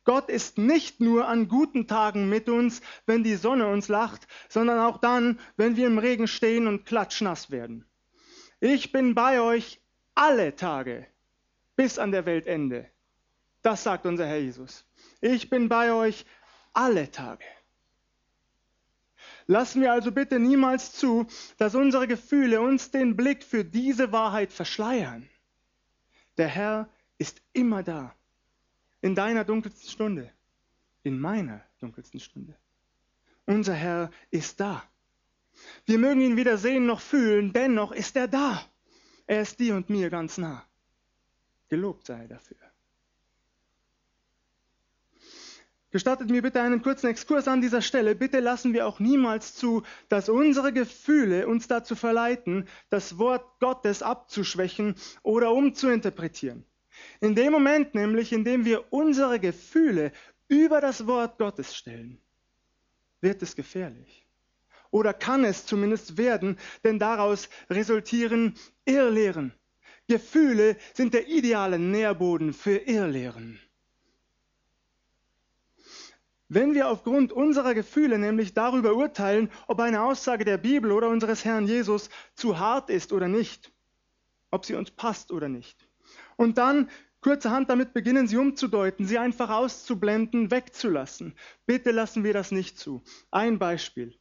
Gott 0.03 0.29
ist 0.29 0.59
nicht 0.59 0.99
nur 0.99 1.27
an 1.27 1.47
guten 1.47 1.87
Tagen 1.87 2.29
mit 2.29 2.49
uns, 2.49 2.83
wenn 3.07 3.23
die 3.23 3.33
Sonne 3.33 3.65
uns 3.65 3.87
lacht, 3.87 4.27
sondern 4.47 4.77
auch 4.77 4.99
dann, 4.99 5.39
wenn 5.57 5.77
wir 5.77 5.87
im 5.87 5.97
Regen 5.97 6.27
stehen 6.27 6.67
und 6.67 6.85
klatschnass 6.85 7.49
werden. 7.49 7.83
Ich 8.59 8.91
bin 8.91 9.15
bei 9.15 9.41
euch 9.41 9.81
alle 10.13 10.55
Tage 10.55 11.07
bis 11.75 11.97
an 11.97 12.11
der 12.11 12.27
Weltende. 12.27 12.85
Das 13.63 13.81
sagt 13.81 14.05
unser 14.05 14.27
Herr 14.27 14.37
Jesus. 14.37 14.85
Ich 15.21 15.49
bin 15.49 15.67
bei 15.67 15.91
euch 15.91 16.27
alle 16.75 17.09
Tage. 17.11 17.45
Lassen 19.47 19.81
wir 19.81 19.91
also 19.91 20.11
bitte 20.11 20.39
niemals 20.39 20.93
zu, 20.93 21.27
dass 21.57 21.75
unsere 21.75 22.07
Gefühle 22.07 22.61
uns 22.61 22.91
den 22.91 23.15
Blick 23.15 23.43
für 23.43 23.63
diese 23.63 24.11
Wahrheit 24.11 24.51
verschleiern. 24.51 25.29
Der 26.37 26.47
Herr 26.47 26.89
ist 27.17 27.41
immer 27.53 27.83
da, 27.83 28.15
in 29.01 29.15
deiner 29.15 29.43
dunkelsten 29.43 29.89
Stunde, 29.89 30.31
in 31.03 31.19
meiner 31.19 31.63
dunkelsten 31.79 32.19
Stunde. 32.19 32.55
Unser 33.45 33.73
Herr 33.75 34.11
ist 34.31 34.59
da. 34.59 34.83
Wir 35.85 35.99
mögen 35.99 36.21
ihn 36.21 36.35
weder 36.35 36.57
sehen 36.57 36.85
noch 36.87 36.99
fühlen, 36.99 37.53
dennoch 37.53 37.91
ist 37.91 38.15
er 38.15 38.27
da. 38.27 38.65
Er 39.27 39.41
ist 39.41 39.59
dir 39.59 39.75
und 39.75 39.89
mir 39.89 40.09
ganz 40.09 40.37
nah. 40.37 40.65
Gelobt 41.69 42.07
sei 42.07 42.21
er 42.21 42.27
dafür. 42.27 42.57
Gestattet 45.95 46.29
mir 46.29 46.41
bitte 46.41 46.61
einen 46.61 46.81
kurzen 46.81 47.07
Exkurs 47.07 47.47
an 47.47 47.61
dieser 47.61 47.81
Stelle. 47.81 48.15
Bitte 48.15 48.41
lassen 48.41 48.73
wir 48.73 48.85
auch 48.85 48.99
niemals 48.99 49.55
zu, 49.55 49.83
dass 50.09 50.27
unsere 50.27 50.73
Gefühle 50.73 51.47
uns 51.47 51.69
dazu 51.69 51.95
verleiten, 51.95 52.67
das 52.89 53.17
Wort 53.17 53.61
Gottes 53.61 54.03
abzuschwächen 54.03 54.95
oder 55.23 55.53
umzuinterpretieren. 55.53 56.65
In 57.21 57.33
dem 57.33 57.53
Moment 57.53 57.95
nämlich, 57.95 58.33
in 58.33 58.43
dem 58.43 58.65
wir 58.65 58.91
unsere 58.91 59.39
Gefühle 59.39 60.11
über 60.49 60.81
das 60.81 61.07
Wort 61.07 61.37
Gottes 61.37 61.73
stellen, 61.73 62.17
wird 63.21 63.41
es 63.41 63.55
gefährlich. 63.55 64.27
Oder 64.91 65.13
kann 65.13 65.45
es 65.45 65.65
zumindest 65.65 66.17
werden, 66.17 66.57
denn 66.83 66.99
daraus 66.99 67.47
resultieren 67.69 68.55
Irrlehren. 68.83 69.53
Gefühle 70.09 70.75
sind 70.93 71.13
der 71.13 71.29
ideale 71.29 71.79
Nährboden 71.79 72.51
für 72.51 72.79
Irrlehren. 72.79 73.61
Wenn 76.47 76.75
wir 76.75 76.89
aufgrund 76.89 77.33
unserer 77.33 77.73
Gefühle 77.73 78.19
nämlich 78.19 78.53
darüber 78.53 78.95
urteilen, 78.95 79.49
ob 79.67 79.79
eine 79.79 80.03
Aussage 80.03 80.45
der 80.45 80.57
Bibel 80.57 80.91
oder 80.91 81.09
unseres 81.09 81.43
Herrn 81.43 81.65
Jesus 81.65 82.09
zu 82.35 82.59
hart 82.59 82.89
ist 82.89 83.11
oder 83.13 83.27
nicht, 83.27 83.71
ob 84.51 84.65
sie 84.65 84.75
uns 84.75 84.91
passt 84.91 85.31
oder 85.31 85.49
nicht, 85.49 85.87
und 86.37 86.57
dann 86.59 86.89
kurzerhand 87.21 87.71
damit 87.71 87.93
beginnen, 87.93 88.27
sie 88.27 88.37
umzudeuten, 88.37 89.07
sie 89.07 89.17
einfach 89.17 89.49
auszublenden, 89.49 90.51
wegzulassen, 90.51 91.33
bitte 91.65 91.89
lassen 91.89 92.23
wir 92.23 92.33
das 92.33 92.51
nicht 92.51 92.77
zu. 92.77 93.03
Ein 93.31 93.57
Beispiel. 93.57 94.15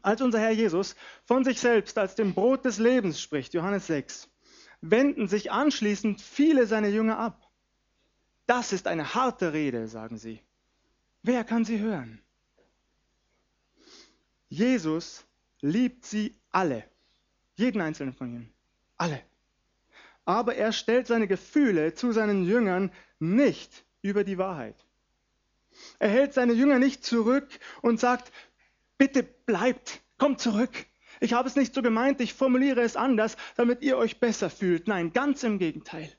Als 0.00 0.22
unser 0.22 0.40
Herr 0.40 0.50
Jesus 0.50 0.96
von 1.26 1.44
sich 1.44 1.60
selbst 1.60 1.98
als 1.98 2.14
dem 2.14 2.32
Brot 2.32 2.64
des 2.64 2.78
Lebens 2.78 3.20
spricht, 3.20 3.52
Johannes 3.52 3.86
6, 3.86 4.30
wenden 4.80 5.28
sich 5.28 5.52
anschließend 5.52 6.22
viele 6.22 6.66
seiner 6.66 6.88
Jünger 6.88 7.18
ab. 7.18 7.50
Das 8.46 8.72
ist 8.72 8.86
eine 8.86 9.14
harte 9.14 9.52
Rede, 9.52 9.86
sagen 9.88 10.16
sie. 10.16 10.40
Wer 11.26 11.42
kann 11.42 11.64
sie 11.64 11.80
hören? 11.80 12.20
Jesus 14.50 15.24
liebt 15.62 16.04
sie 16.04 16.36
alle. 16.50 16.84
Jeden 17.56 17.80
einzelnen 17.80 18.12
von 18.12 18.28
ihnen. 18.28 18.52
Alle. 18.98 19.22
Aber 20.26 20.54
er 20.54 20.70
stellt 20.72 21.06
seine 21.06 21.26
Gefühle 21.26 21.94
zu 21.94 22.12
seinen 22.12 22.44
Jüngern 22.44 22.92
nicht 23.20 23.86
über 24.02 24.22
die 24.22 24.36
Wahrheit. 24.36 24.76
Er 25.98 26.10
hält 26.10 26.34
seine 26.34 26.52
Jünger 26.52 26.78
nicht 26.78 27.06
zurück 27.06 27.48
und 27.80 27.98
sagt, 27.98 28.30
bitte 28.98 29.22
bleibt, 29.22 30.02
kommt 30.18 30.42
zurück. 30.42 30.84
Ich 31.20 31.32
habe 31.32 31.48
es 31.48 31.56
nicht 31.56 31.74
so 31.74 31.80
gemeint, 31.80 32.20
ich 32.20 32.34
formuliere 32.34 32.82
es 32.82 32.96
anders, 32.96 33.38
damit 33.56 33.80
ihr 33.80 33.96
euch 33.96 34.20
besser 34.20 34.50
fühlt. 34.50 34.88
Nein, 34.88 35.14
ganz 35.14 35.42
im 35.42 35.58
Gegenteil. 35.58 36.14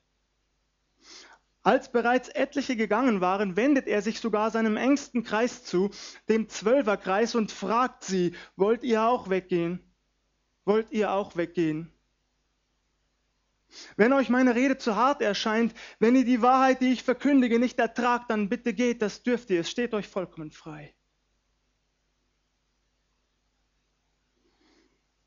Als 1.66 1.90
bereits 1.90 2.28
etliche 2.28 2.76
gegangen 2.76 3.20
waren, 3.20 3.56
wendet 3.56 3.88
er 3.88 4.00
sich 4.00 4.20
sogar 4.20 4.52
seinem 4.52 4.76
engsten 4.76 5.24
Kreis 5.24 5.64
zu, 5.64 5.90
dem 6.28 6.48
Zwölferkreis, 6.48 7.34
und 7.34 7.50
fragt 7.50 8.04
sie, 8.04 8.36
wollt 8.54 8.84
ihr 8.84 9.02
auch 9.02 9.30
weggehen? 9.30 9.80
Wollt 10.64 10.92
ihr 10.92 11.10
auch 11.10 11.34
weggehen? 11.34 11.90
Wenn 13.96 14.12
euch 14.12 14.28
meine 14.28 14.54
Rede 14.54 14.78
zu 14.78 14.94
hart 14.94 15.20
erscheint, 15.20 15.74
wenn 15.98 16.14
ihr 16.14 16.24
die 16.24 16.40
Wahrheit, 16.40 16.80
die 16.82 16.92
ich 16.92 17.02
verkündige, 17.02 17.58
nicht 17.58 17.80
ertragt, 17.80 18.30
dann 18.30 18.48
bitte 18.48 18.72
geht, 18.72 19.02
das 19.02 19.24
dürft 19.24 19.50
ihr, 19.50 19.62
es 19.62 19.68
steht 19.68 19.92
euch 19.92 20.06
vollkommen 20.06 20.52
frei. 20.52 20.94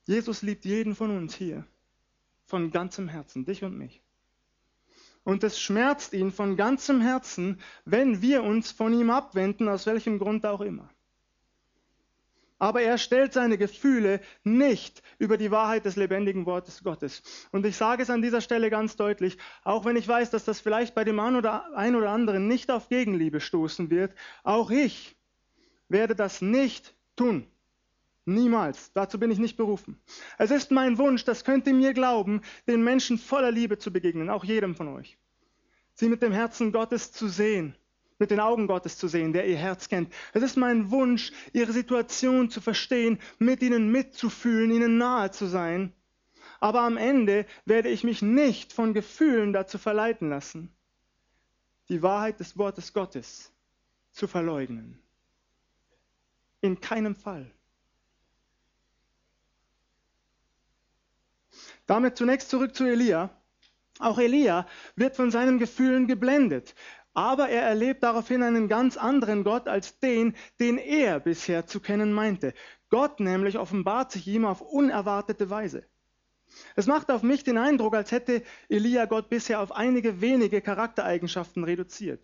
Jesus 0.05 0.41
liebt 0.41 0.63
jeden 0.63 0.95
von 0.95 1.11
uns 1.11 1.35
hier, 1.35 1.67
von 2.45 2.71
ganzem 2.71 3.09
Herzen, 3.09 3.43
dich 3.43 3.65
und 3.65 3.77
mich. 3.77 4.01
Und 5.29 5.43
es 5.43 5.59
schmerzt 5.59 6.13
ihn 6.13 6.31
von 6.31 6.57
ganzem 6.57 7.01
Herzen, 7.01 7.59
wenn 7.85 8.23
wir 8.23 8.41
uns 8.41 8.71
von 8.71 8.99
ihm 8.99 9.11
abwenden, 9.11 9.69
aus 9.69 9.85
welchem 9.85 10.17
Grund 10.17 10.43
auch 10.43 10.59
immer. 10.59 10.89
Aber 12.57 12.81
er 12.81 12.97
stellt 12.97 13.33
seine 13.33 13.59
Gefühle 13.59 14.21
nicht 14.43 15.03
über 15.19 15.37
die 15.37 15.51
Wahrheit 15.51 15.85
des 15.85 15.97
lebendigen 15.97 16.47
Wortes 16.47 16.83
Gottes. 16.83 17.21
Und 17.51 17.63
ich 17.67 17.77
sage 17.77 18.01
es 18.01 18.09
an 18.09 18.23
dieser 18.23 18.41
Stelle 18.41 18.71
ganz 18.71 18.95
deutlich, 18.95 19.37
auch 19.63 19.85
wenn 19.85 19.97
ich 19.97 20.07
weiß, 20.07 20.31
dass 20.31 20.45
das 20.45 20.61
vielleicht 20.61 20.95
bei 20.95 21.03
dem 21.03 21.19
einen 21.19 21.35
oder, 21.35 21.77
ein 21.77 21.95
oder 21.95 22.09
anderen 22.09 22.47
nicht 22.47 22.71
auf 22.71 22.89
Gegenliebe 22.89 23.39
stoßen 23.39 23.91
wird, 23.91 24.15
auch 24.41 24.71
ich 24.71 25.15
werde 25.89 26.15
das 26.15 26.41
nicht 26.41 26.95
tun. 27.15 27.45
Niemals. 28.33 28.91
Dazu 28.93 29.19
bin 29.19 29.31
ich 29.31 29.39
nicht 29.39 29.57
berufen. 29.57 29.99
Es 30.37 30.51
ist 30.51 30.71
mein 30.71 30.97
Wunsch, 30.97 31.23
das 31.23 31.43
könnt 31.43 31.67
ihr 31.67 31.73
mir 31.73 31.93
glauben, 31.93 32.41
den 32.67 32.83
Menschen 32.83 33.17
voller 33.17 33.51
Liebe 33.51 33.77
zu 33.77 33.91
begegnen, 33.91 34.29
auch 34.29 34.43
jedem 34.43 34.75
von 34.75 34.87
euch. 34.87 35.17
Sie 35.93 36.09
mit 36.09 36.21
dem 36.21 36.31
Herzen 36.31 36.71
Gottes 36.71 37.11
zu 37.11 37.27
sehen, 37.27 37.75
mit 38.19 38.31
den 38.31 38.39
Augen 38.39 38.67
Gottes 38.67 38.97
zu 38.97 39.07
sehen, 39.07 39.33
der 39.33 39.47
ihr 39.47 39.57
Herz 39.57 39.89
kennt. 39.89 40.13
Es 40.33 40.43
ist 40.43 40.55
mein 40.55 40.91
Wunsch, 40.91 41.31
ihre 41.53 41.71
Situation 41.71 42.49
zu 42.49 42.61
verstehen, 42.61 43.19
mit 43.37 43.61
ihnen 43.61 43.91
mitzufühlen, 43.91 44.71
ihnen 44.71 44.97
nahe 44.97 45.31
zu 45.31 45.45
sein. 45.45 45.93
Aber 46.59 46.81
am 46.81 46.97
Ende 46.97 47.45
werde 47.65 47.89
ich 47.89 48.03
mich 48.03 48.21
nicht 48.21 48.73
von 48.73 48.93
Gefühlen 48.93 49.53
dazu 49.53 49.77
verleiten 49.77 50.29
lassen, 50.29 50.73
die 51.89 52.01
Wahrheit 52.01 52.39
des 52.39 52.57
Wortes 52.57 52.93
Gottes 52.93 53.51
zu 54.11 54.27
verleugnen. 54.27 54.99
In 56.61 56.81
keinem 56.81 57.15
Fall. 57.15 57.51
Damit 61.89 62.17
zunächst 62.17 62.51
zurück 62.51 62.75
zu 62.75 62.85
Elia. 62.85 63.31
Auch 63.97 64.19
Elia 64.19 64.67
wird 64.95 65.15
von 65.15 65.31
seinen 65.31 65.57
Gefühlen 65.57 66.05
geblendet, 66.05 66.75
aber 67.15 67.49
er 67.49 67.63
erlebt 67.63 68.03
daraufhin 68.03 68.43
einen 68.43 68.67
ganz 68.67 68.95
anderen 68.95 69.43
Gott 69.43 69.67
als 69.67 69.97
den, 69.97 70.35
den 70.59 70.77
er 70.77 71.19
bisher 71.19 71.65
zu 71.65 71.79
kennen 71.79 72.13
meinte. 72.13 72.53
Gott 72.91 73.19
nämlich 73.19 73.57
offenbart 73.57 74.11
sich 74.11 74.27
ihm 74.27 74.45
auf 74.45 74.61
unerwartete 74.61 75.49
Weise. 75.49 75.83
Es 76.75 76.85
macht 76.85 77.09
auf 77.09 77.23
mich 77.23 77.43
den 77.43 77.57
Eindruck, 77.57 77.95
als 77.95 78.11
hätte 78.11 78.43
Elia 78.69 79.05
Gott 79.05 79.27
bisher 79.27 79.59
auf 79.59 79.71
einige 79.71 80.21
wenige 80.21 80.61
Charaktereigenschaften 80.61 81.63
reduziert. 81.63 82.21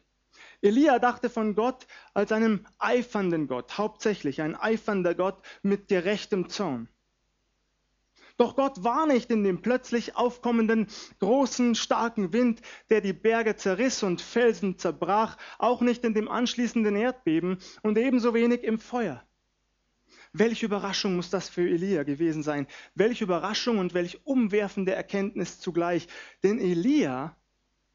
Elia 0.62 1.00
dachte 1.00 1.27
von 1.27 1.55
Gott 1.55 1.88
als 2.13 2.31
einem 2.31 2.67
eifernden 2.77 3.48
Gott, 3.48 3.79
hauptsächlich 3.79 4.43
ein 4.43 4.55
eifernder 4.55 5.15
Gott 5.15 5.41
mit 5.63 5.88
gerechtem 5.88 6.50
Zorn. 6.50 6.88
Doch 8.38 8.56
Gott 8.56 8.84
war 8.84 9.08
nicht 9.08 9.32
in 9.32 9.44
dem 9.44 9.62
plötzlich 9.62 10.15
aufkommenden 10.15 10.88
großen, 11.20 11.75
starken 11.75 12.34
Wind, 12.34 12.62
der 12.89 13.01
die 13.01 13.13
Berge 13.13 13.56
zerriss 13.56 14.04
und 14.04 14.22
Felsen 14.22 14.77
zerbrach, 14.77 15.38
auch 15.58 15.82
nicht 15.82 16.04
in 16.04 16.13
dem 16.13 16.27
anschließenden 16.27 16.96
Erdbeben 16.96 17.60
und 17.82 17.98
ebenso 17.98 18.34
wenig 18.34 18.63
im 18.63 18.80
Feuer. 18.80 19.24
Welche 20.34 20.65
Überraschung 20.65 21.15
muss 21.15 21.30
das 21.30 21.48
für 21.48 21.62
Elia 21.62 22.04
gewesen 22.04 22.44
sein? 22.44 22.68
Welche 22.94 23.24
Überraschung 23.24 23.77
und 23.77 23.94
welch 23.94 24.20
umwerfende 24.25 24.94
Erkenntnis 24.94 25.62
zugleich. 25.62 26.10
Denn 26.44 26.60
Elia 26.60 27.38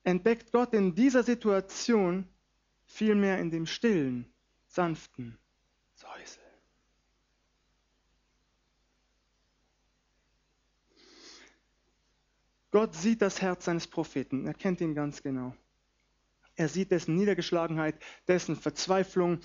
entdeckt 0.05 0.51
Gott 0.51 0.73
in 0.73 0.95
dieser 0.95 1.23
Situation 1.23 2.27
vielmehr 2.87 3.39
in 3.39 3.51
dem 3.51 3.67
stillen, 3.67 4.25
sanften 4.69 5.39
Säuseln. 5.95 6.41
Gott 12.71 12.95
sieht 12.95 13.21
das 13.23 13.43
Herz 13.43 13.65
seines 13.65 13.87
Propheten, 13.87 14.47
er 14.47 14.55
kennt 14.55 14.81
ihn 14.81 14.95
ganz 14.95 15.23
genau. 15.23 15.55
Er 16.57 16.69
sieht 16.69 16.91
dessen 16.91 17.15
Niedergeschlagenheit, 17.15 17.97
dessen 18.29 18.55
Verzweiflung. 18.55 19.41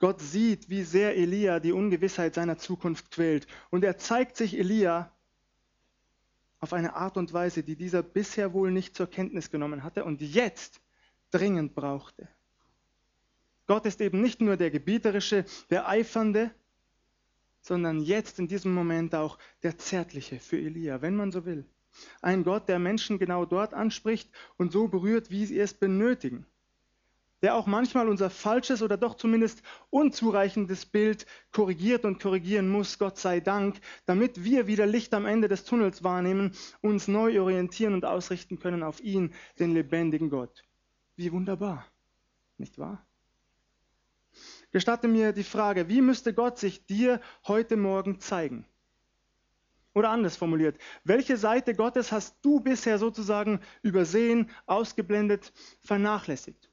Gott 0.00 0.20
sieht, 0.20 0.68
wie 0.68 0.82
sehr 0.82 1.16
Elia 1.16 1.60
die 1.60 1.72
Ungewissheit 1.72 2.34
seiner 2.34 2.58
Zukunft 2.58 3.12
quält. 3.12 3.46
Und 3.70 3.84
er 3.84 3.96
zeigt 3.96 4.36
sich 4.36 4.58
Elia 4.58 5.12
auf 6.58 6.72
eine 6.72 6.94
Art 6.94 7.16
und 7.16 7.32
Weise, 7.32 7.62
die 7.62 7.76
dieser 7.76 8.02
bisher 8.02 8.52
wohl 8.52 8.72
nicht 8.72 8.96
zur 8.96 9.08
Kenntnis 9.08 9.50
genommen 9.50 9.84
hatte 9.84 10.04
und 10.04 10.20
jetzt 10.20 10.80
dringend 11.30 11.74
brauchte. 11.74 12.28
Gott 13.66 13.86
ist 13.86 14.00
eben 14.00 14.20
nicht 14.20 14.40
nur 14.40 14.56
der 14.56 14.70
gebieterische, 14.70 15.44
der 15.70 15.88
eifernde, 15.88 16.50
sondern 17.60 18.00
jetzt 18.00 18.38
in 18.40 18.48
diesem 18.48 18.74
Moment 18.74 19.14
auch 19.14 19.38
der 19.62 19.78
zärtliche 19.78 20.40
für 20.40 20.58
Elia, 20.58 21.00
wenn 21.00 21.14
man 21.14 21.30
so 21.30 21.44
will. 21.44 21.64
Ein 22.20 22.44
Gott, 22.44 22.68
der 22.68 22.78
Menschen 22.78 23.18
genau 23.18 23.44
dort 23.44 23.74
anspricht 23.74 24.30
und 24.56 24.72
so 24.72 24.88
berührt, 24.88 25.30
wie 25.30 25.46
sie 25.46 25.58
es 25.58 25.74
benötigen. 25.74 26.46
Der 27.42 27.56
auch 27.56 27.66
manchmal 27.66 28.08
unser 28.08 28.30
falsches 28.30 28.82
oder 28.82 28.96
doch 28.96 29.16
zumindest 29.16 29.62
unzureichendes 29.90 30.86
Bild 30.86 31.26
korrigiert 31.50 32.04
und 32.04 32.22
korrigieren 32.22 32.68
muss, 32.68 32.98
Gott 32.98 33.18
sei 33.18 33.40
Dank, 33.40 33.80
damit 34.06 34.44
wir 34.44 34.68
wieder 34.68 34.86
Licht 34.86 35.12
am 35.12 35.26
Ende 35.26 35.48
des 35.48 35.64
Tunnels 35.64 36.04
wahrnehmen, 36.04 36.52
uns 36.80 37.08
neu 37.08 37.40
orientieren 37.40 37.94
und 37.94 38.04
ausrichten 38.04 38.60
können 38.60 38.84
auf 38.84 39.00
ihn, 39.00 39.34
den 39.58 39.72
lebendigen 39.72 40.30
Gott. 40.30 40.62
Wie 41.16 41.32
wunderbar, 41.32 41.84
nicht 42.58 42.78
wahr? 42.78 43.04
Gestatte 44.70 45.08
mir 45.08 45.32
die 45.32 45.44
Frage, 45.44 45.88
wie 45.88 46.00
müsste 46.00 46.32
Gott 46.32 46.58
sich 46.58 46.86
dir 46.86 47.20
heute 47.46 47.76
Morgen 47.76 48.20
zeigen? 48.20 48.64
Oder 49.94 50.10
anders 50.10 50.36
formuliert, 50.36 50.78
welche 51.04 51.36
Seite 51.36 51.74
Gottes 51.74 52.12
hast 52.12 52.36
du 52.42 52.60
bisher 52.60 52.98
sozusagen 52.98 53.60
übersehen, 53.82 54.50
ausgeblendet, 54.66 55.52
vernachlässigt? 55.82 56.70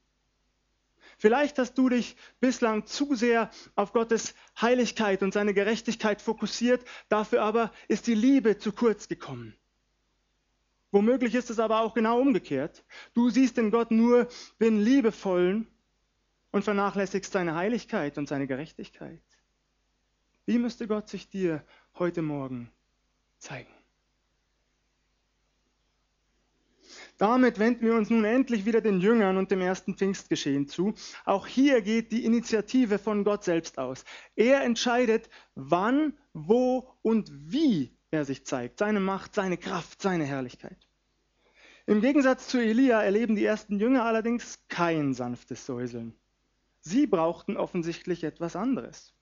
Vielleicht 1.18 1.58
hast 1.58 1.74
du 1.74 1.90
dich 1.90 2.16
bislang 2.40 2.86
zu 2.86 3.14
sehr 3.14 3.50
auf 3.74 3.92
Gottes 3.92 4.34
Heiligkeit 4.58 5.22
und 5.22 5.34
seine 5.34 5.52
Gerechtigkeit 5.52 6.22
fokussiert, 6.22 6.82
dafür 7.10 7.42
aber 7.42 7.72
ist 7.88 8.06
die 8.06 8.14
Liebe 8.14 8.56
zu 8.56 8.72
kurz 8.72 9.06
gekommen. 9.06 9.54
Womöglich 10.92 11.34
ist 11.34 11.50
es 11.50 11.58
aber 11.58 11.82
auch 11.82 11.92
genau 11.92 12.18
umgekehrt. 12.18 12.84
Du 13.12 13.28
siehst 13.28 13.58
in 13.58 13.70
Gott 13.70 13.90
nur 13.90 14.28
den 14.60 14.80
Liebevollen 14.80 15.66
und 16.52 16.64
vernachlässigst 16.64 17.32
seine 17.32 17.54
Heiligkeit 17.54 18.16
und 18.16 18.26
seine 18.26 18.46
Gerechtigkeit. 18.46 19.22
Wie 20.46 20.58
müsste 20.58 20.88
Gott 20.88 21.10
sich 21.10 21.28
dir 21.28 21.62
heute 21.98 22.22
Morgen 22.22 22.70
zeigen? 23.40 23.72
Damit 27.20 27.58
wenden 27.58 27.84
wir 27.84 27.94
uns 27.96 28.08
nun 28.08 28.24
endlich 28.24 28.64
wieder 28.64 28.80
den 28.80 29.00
Jüngern 29.00 29.36
und 29.36 29.50
dem 29.50 29.60
ersten 29.60 29.94
Pfingstgeschehen 29.94 30.68
zu. 30.68 30.94
Auch 31.26 31.46
hier 31.46 31.82
geht 31.82 32.12
die 32.12 32.24
Initiative 32.24 32.98
von 32.98 33.24
Gott 33.24 33.44
selbst 33.44 33.78
aus. 33.78 34.04
Er 34.36 34.62
entscheidet, 34.62 35.28
wann, 35.54 36.14
wo 36.32 36.88
und 37.02 37.30
wie 37.30 37.94
er 38.10 38.24
sich 38.24 38.46
zeigt. 38.46 38.78
Seine 38.78 39.00
Macht, 39.00 39.34
seine 39.34 39.58
Kraft, 39.58 40.00
seine 40.00 40.24
Herrlichkeit. 40.24 40.78
Im 41.86 42.00
Gegensatz 42.00 42.48
zu 42.48 42.58
Elia 42.58 43.02
erleben 43.02 43.36
die 43.36 43.44
ersten 43.44 43.78
Jünger 43.78 44.04
allerdings 44.04 44.58
kein 44.68 45.12
sanftes 45.12 45.66
Säuseln. 45.66 46.14
Sie 46.80 47.06
brauchten 47.06 47.58
offensichtlich 47.58 48.24
etwas 48.24 48.56
anderes. 48.56 49.12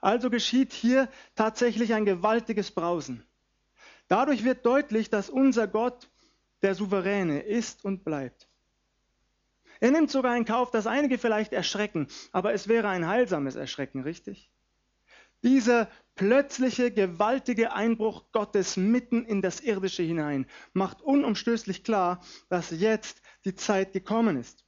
Also 0.00 0.30
geschieht 0.30 0.72
hier 0.72 1.08
tatsächlich 1.34 1.94
ein 1.94 2.04
gewaltiges 2.04 2.70
Brausen. 2.70 3.24
Dadurch 4.08 4.44
wird 4.44 4.64
deutlich, 4.64 5.10
dass 5.10 5.30
unser 5.30 5.68
Gott 5.68 6.08
der 6.62 6.74
Souveräne 6.74 7.40
ist 7.40 7.84
und 7.84 8.04
bleibt. 8.04 8.48
Er 9.80 9.92
nimmt 9.92 10.10
sogar 10.10 10.36
in 10.36 10.44
Kauf, 10.44 10.70
dass 10.70 10.86
einige 10.86 11.18
vielleicht 11.18 11.52
erschrecken, 11.52 12.08
aber 12.32 12.52
es 12.52 12.66
wäre 12.66 12.88
ein 12.88 13.06
heilsames 13.06 13.54
Erschrecken, 13.54 14.02
richtig? 14.02 14.50
Dieser 15.44 15.88
plötzliche, 16.16 16.90
gewaltige 16.90 17.72
Einbruch 17.72 18.24
Gottes 18.32 18.76
mitten 18.76 19.24
in 19.24 19.40
das 19.40 19.60
Irdische 19.60 20.02
hinein 20.02 20.46
macht 20.72 21.00
unumstößlich 21.00 21.84
klar, 21.84 22.24
dass 22.48 22.70
jetzt 22.70 23.22
die 23.44 23.54
Zeit 23.54 23.92
gekommen 23.92 24.36
ist. 24.36 24.64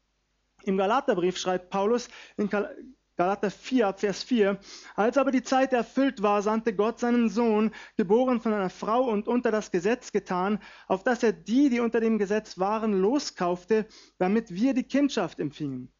Im 0.62 0.76
Galaterbrief 0.76 1.38
schreibt 1.38 1.70
Paulus 1.70 2.08
in 2.36 2.48
Galater 3.20 3.50
4, 3.50 3.92
Vers 3.98 4.22
4. 4.22 4.58
Als 4.96 5.18
aber 5.18 5.30
die 5.30 5.42
Zeit 5.42 5.74
erfüllt 5.74 6.22
war, 6.22 6.40
sandte 6.40 6.74
Gott 6.74 7.00
seinen 7.00 7.28
Sohn, 7.28 7.70
geboren 7.98 8.40
von 8.40 8.54
einer 8.54 8.70
Frau 8.70 9.10
und 9.10 9.28
unter 9.28 9.50
das 9.50 9.70
Gesetz 9.70 10.10
getan, 10.10 10.58
auf 10.88 11.04
dass 11.04 11.22
er 11.22 11.34
die, 11.34 11.68
die 11.68 11.80
unter 11.80 12.00
dem 12.00 12.16
Gesetz 12.16 12.58
waren, 12.58 12.98
loskaufte, 12.98 13.86
damit 14.16 14.54
wir 14.54 14.72
die 14.72 14.84
Kindschaft 14.84 15.38
empfingen. 15.38 15.92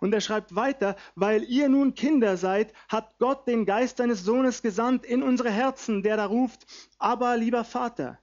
Und 0.00 0.14
er 0.14 0.22
schreibt 0.22 0.54
weiter, 0.54 0.96
weil 1.14 1.42
ihr 1.42 1.68
nun 1.68 1.92
Kinder 1.92 2.38
seid, 2.38 2.72
hat 2.88 3.18
Gott 3.18 3.46
den 3.46 3.66
Geist 3.66 3.98
seines 3.98 4.24
Sohnes 4.24 4.62
gesandt 4.62 5.04
in 5.04 5.22
unsere 5.22 5.50
Herzen, 5.50 6.02
der 6.02 6.16
da 6.16 6.24
ruft, 6.24 6.64
aber 6.98 7.36
lieber 7.36 7.64
Vater. 7.64 8.18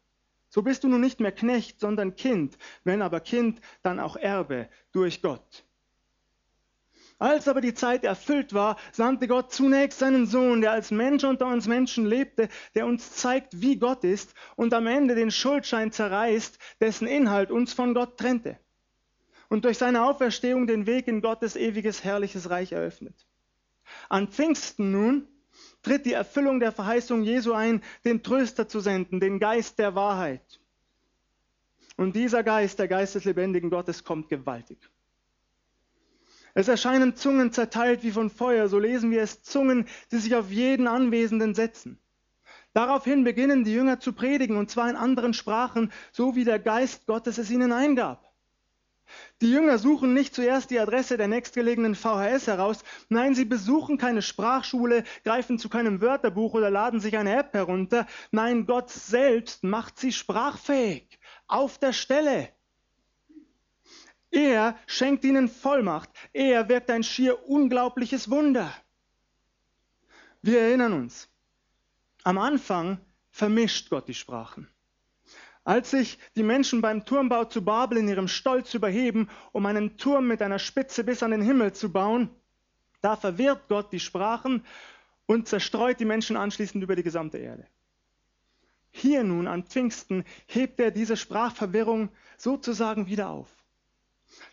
So 0.49 0.63
bist 0.63 0.83
du 0.83 0.87
nun 0.87 1.01
nicht 1.01 1.19
mehr 1.19 1.31
Knecht, 1.31 1.79
sondern 1.79 2.15
Kind, 2.15 2.57
wenn 2.83 3.03
aber 3.03 3.19
Kind, 3.19 3.61
dann 3.83 3.99
auch 3.99 4.15
Erbe 4.15 4.69
durch 4.91 5.21
Gott. 5.21 5.68
Als 7.19 7.49
aber 7.49 7.59
die 7.59 7.73
Zeit 7.73 8.05
erfüllt 8.05 8.53
war, 8.53 8.77
sandte 8.93 9.27
Gott 9.27 9.51
zunächst 9.51 9.99
seinen 9.99 10.25
Sohn, 10.25 10.61
der 10.61 10.71
als 10.71 10.89
Mensch 10.89 11.25
unter 11.25 11.47
uns 11.47 11.67
Menschen 11.67 12.05
lebte, 12.05 12.47
der 12.75 12.85
uns 12.85 13.11
zeigt, 13.11 13.61
wie 13.61 13.75
Gott 13.75 14.05
ist 14.05 14.33
und 14.55 14.73
am 14.73 14.87
Ende 14.87 15.15
den 15.15 15.29
Schuldschein 15.29 15.91
zerreißt, 15.91 16.57
dessen 16.79 17.07
Inhalt 17.07 17.51
uns 17.51 17.73
von 17.73 17.93
Gott 17.93 18.17
trennte. 18.17 18.57
Und 19.49 19.65
durch 19.65 19.77
seine 19.77 20.05
Auferstehung 20.05 20.65
den 20.65 20.85
Weg 20.85 21.09
in 21.09 21.21
Gottes 21.21 21.57
ewiges, 21.57 22.05
herrliches 22.05 22.49
Reich 22.49 22.71
eröffnet. 22.71 23.27
An 24.07 24.29
Pfingsten 24.29 24.91
nun 24.91 25.27
tritt 25.81 26.05
die 26.05 26.13
Erfüllung 26.13 26.61
der 26.61 26.71
Verheißung 26.71 27.23
Jesu 27.23 27.51
ein, 27.51 27.83
den 28.05 28.23
Tröster 28.23 28.69
zu 28.69 28.79
senden, 28.79 29.19
den 29.19 29.39
Geist 29.39 29.77
der 29.77 29.93
Wahrheit. 29.93 30.61
Und 31.97 32.15
dieser 32.15 32.43
Geist, 32.43 32.79
der 32.79 32.87
Geist 32.87 33.15
des 33.15 33.25
lebendigen 33.25 33.69
Gottes, 33.69 34.05
kommt 34.05 34.29
gewaltig. 34.29 34.77
Es 36.59 36.67
erscheinen 36.67 37.15
Zungen 37.15 37.53
zerteilt 37.53 38.03
wie 38.03 38.11
von 38.11 38.29
Feuer, 38.29 38.67
so 38.67 38.79
lesen 38.79 39.11
wir 39.11 39.21
es, 39.21 39.43
Zungen, 39.43 39.87
die 40.11 40.17
sich 40.17 40.35
auf 40.35 40.51
jeden 40.51 40.87
Anwesenden 40.87 41.55
setzen. 41.55 42.01
Daraufhin 42.73 43.23
beginnen 43.23 43.63
die 43.63 43.71
Jünger 43.71 44.01
zu 44.01 44.11
predigen, 44.11 44.57
und 44.57 44.69
zwar 44.69 44.89
in 44.89 44.97
anderen 44.97 45.33
Sprachen, 45.33 45.89
so 46.11 46.35
wie 46.35 46.43
der 46.43 46.59
Geist 46.59 47.05
Gottes 47.05 47.37
es 47.37 47.49
ihnen 47.49 47.71
eingab. 47.71 48.33
Die 49.41 49.49
Jünger 49.49 49.77
suchen 49.77 50.13
nicht 50.13 50.35
zuerst 50.35 50.69
die 50.69 50.81
Adresse 50.81 51.15
der 51.15 51.29
nächstgelegenen 51.29 51.95
VHS 51.95 52.47
heraus, 52.47 52.83
nein, 53.07 53.35
sie 53.35 53.45
besuchen 53.45 53.97
keine 53.97 54.21
Sprachschule, 54.21 55.05
greifen 55.23 55.59
zu 55.59 55.69
keinem 55.69 56.01
Wörterbuch 56.01 56.55
oder 56.55 56.69
laden 56.69 56.99
sich 56.99 57.15
eine 57.15 57.37
App 57.37 57.53
herunter, 57.53 58.05
nein, 58.31 58.65
Gott 58.65 58.89
selbst 58.89 59.63
macht 59.63 59.97
sie 59.97 60.11
sprachfähig, 60.11 61.19
auf 61.47 61.77
der 61.77 61.93
Stelle. 61.93 62.49
Er 64.31 64.77
schenkt 64.85 65.23
ihnen 65.23 65.47
Vollmacht. 65.47 66.09
Er 66.33 66.69
wirkt 66.69 66.89
ein 66.89 67.03
schier 67.03 67.47
unglaubliches 67.47 68.29
Wunder. 68.29 68.71
Wir 70.41 70.61
erinnern 70.61 70.93
uns, 70.93 71.27
am 72.23 72.37
Anfang 72.37 72.99
vermischt 73.31 73.89
Gott 73.89 74.07
die 74.07 74.13
Sprachen. 74.13 74.67
Als 75.63 75.91
sich 75.91 76.17
die 76.35 76.43
Menschen 76.43 76.81
beim 76.81 77.05
Turmbau 77.05 77.45
zu 77.45 77.63
Babel 77.63 77.97
in 77.97 78.07
ihrem 78.07 78.27
Stolz 78.27 78.73
überheben, 78.73 79.29
um 79.51 79.65
einen 79.65 79.97
Turm 79.97 80.27
mit 80.27 80.41
einer 80.41 80.59
Spitze 80.59 81.03
bis 81.03 81.21
an 81.21 81.31
den 81.31 81.41
Himmel 81.41 81.73
zu 81.73 81.91
bauen, 81.91 82.29
da 83.01 83.15
verwirrt 83.15 83.67
Gott 83.67 83.91
die 83.91 83.99
Sprachen 83.99 84.65
und 85.25 85.47
zerstreut 85.47 85.99
die 85.99 86.05
Menschen 86.05 86.37
anschließend 86.37 86.83
über 86.83 86.95
die 86.95 87.03
gesamte 87.03 87.37
Erde. 87.37 87.67
Hier 88.91 89.23
nun 89.23 89.47
an 89.47 89.63
Pfingsten 89.63 90.25
hebt 90.47 90.79
er 90.79 90.91
diese 90.91 91.15
Sprachverwirrung 91.15 92.09
sozusagen 92.37 93.07
wieder 93.07 93.29
auf. 93.29 93.58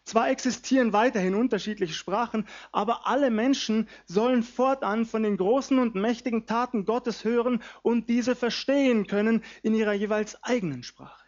Zwar 0.05 0.31
existieren 0.31 0.93
weiterhin 0.93 1.35
unterschiedliche 1.35 1.95
Sprachen, 1.95 2.47
aber 2.73 3.07
alle 3.07 3.31
Menschen 3.31 3.89
sollen 4.07 4.43
fortan 4.43 5.07
von 5.07 5.23
den 5.23 5.37
großen 5.37 5.79
und 5.79 5.95
mächtigen 5.95 6.47
Taten 6.47 6.85
Gottes 6.85 7.25
hören 7.25 7.63
und 7.83 8.09
diese 8.09 8.37
verstehen 8.37 9.07
können 9.07 9.43
in 9.63 9.75
ihrer 9.75 9.93
jeweils 9.93 10.43
eigenen 10.43 10.83
Sprache. 10.83 11.27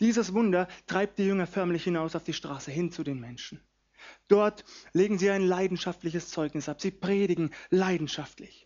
Dieses 0.00 0.34
Wunder 0.34 0.68
treibt 0.86 1.18
die 1.18 1.26
Jünger 1.26 1.46
förmlich 1.46 1.84
hinaus 1.84 2.16
auf 2.16 2.24
die 2.24 2.32
Straße 2.32 2.70
hin 2.70 2.90
zu 2.90 3.02
den 3.02 3.20
Menschen. 3.20 3.60
Dort 4.28 4.64
legen 4.92 5.18
sie 5.18 5.30
ein 5.30 5.42
leidenschaftliches 5.42 6.28
Zeugnis 6.28 6.68
ab. 6.68 6.80
Sie 6.80 6.90
predigen 6.90 7.50
leidenschaftlich. 7.70 8.65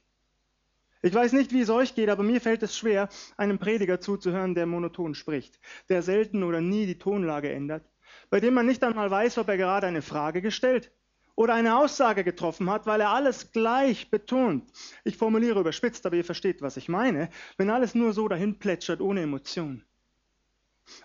Ich 1.03 1.15
weiß 1.15 1.33
nicht, 1.33 1.53
wie 1.53 1.63
es 1.63 1.71
euch 1.71 1.95
geht, 1.95 2.11
aber 2.11 2.23
mir 2.23 2.41
fällt 2.43 2.63
es 2.63 2.77
schwer, 2.77 3.09
einem 3.39 3.59
Prediger 3.59 4.01
zuzuhören, 4.01 4.55
der 4.55 4.67
monoton 4.67 5.15
spricht, 5.15 5.59
der 5.89 6.03
selten 6.03 6.43
oder 6.43 6.61
nie 6.61 6.85
die 6.85 6.99
Tonlage 6.99 7.51
ändert, 7.51 7.85
bei 8.29 8.39
dem 8.39 8.53
man 8.53 8.67
nicht 8.67 8.85
einmal 8.85 9.11
weiß, 9.11 9.39
ob 9.39 9.49
er 9.49 9.57
gerade 9.57 9.87
eine 9.87 10.03
Frage 10.03 10.43
gestellt 10.43 10.93
oder 11.37 11.55
eine 11.55 11.79
Aussage 11.79 12.23
getroffen 12.23 12.69
hat, 12.69 12.85
weil 12.85 13.01
er 13.01 13.11
alles 13.11 13.51
gleich 13.51 14.11
betont. 14.11 14.71
Ich 15.05 15.17
formuliere 15.17 15.61
überspitzt, 15.61 16.05
aber 16.05 16.17
ihr 16.17 16.25
versteht, 16.25 16.61
was 16.61 16.77
ich 16.77 16.91
meine, 16.91 17.31
wenn 17.57 17.71
alles 17.71 17.95
nur 17.95 18.13
so 18.13 18.29
dahin 18.29 18.59
plätschert, 18.59 19.01
ohne 19.01 19.23
Emotion. 19.23 19.83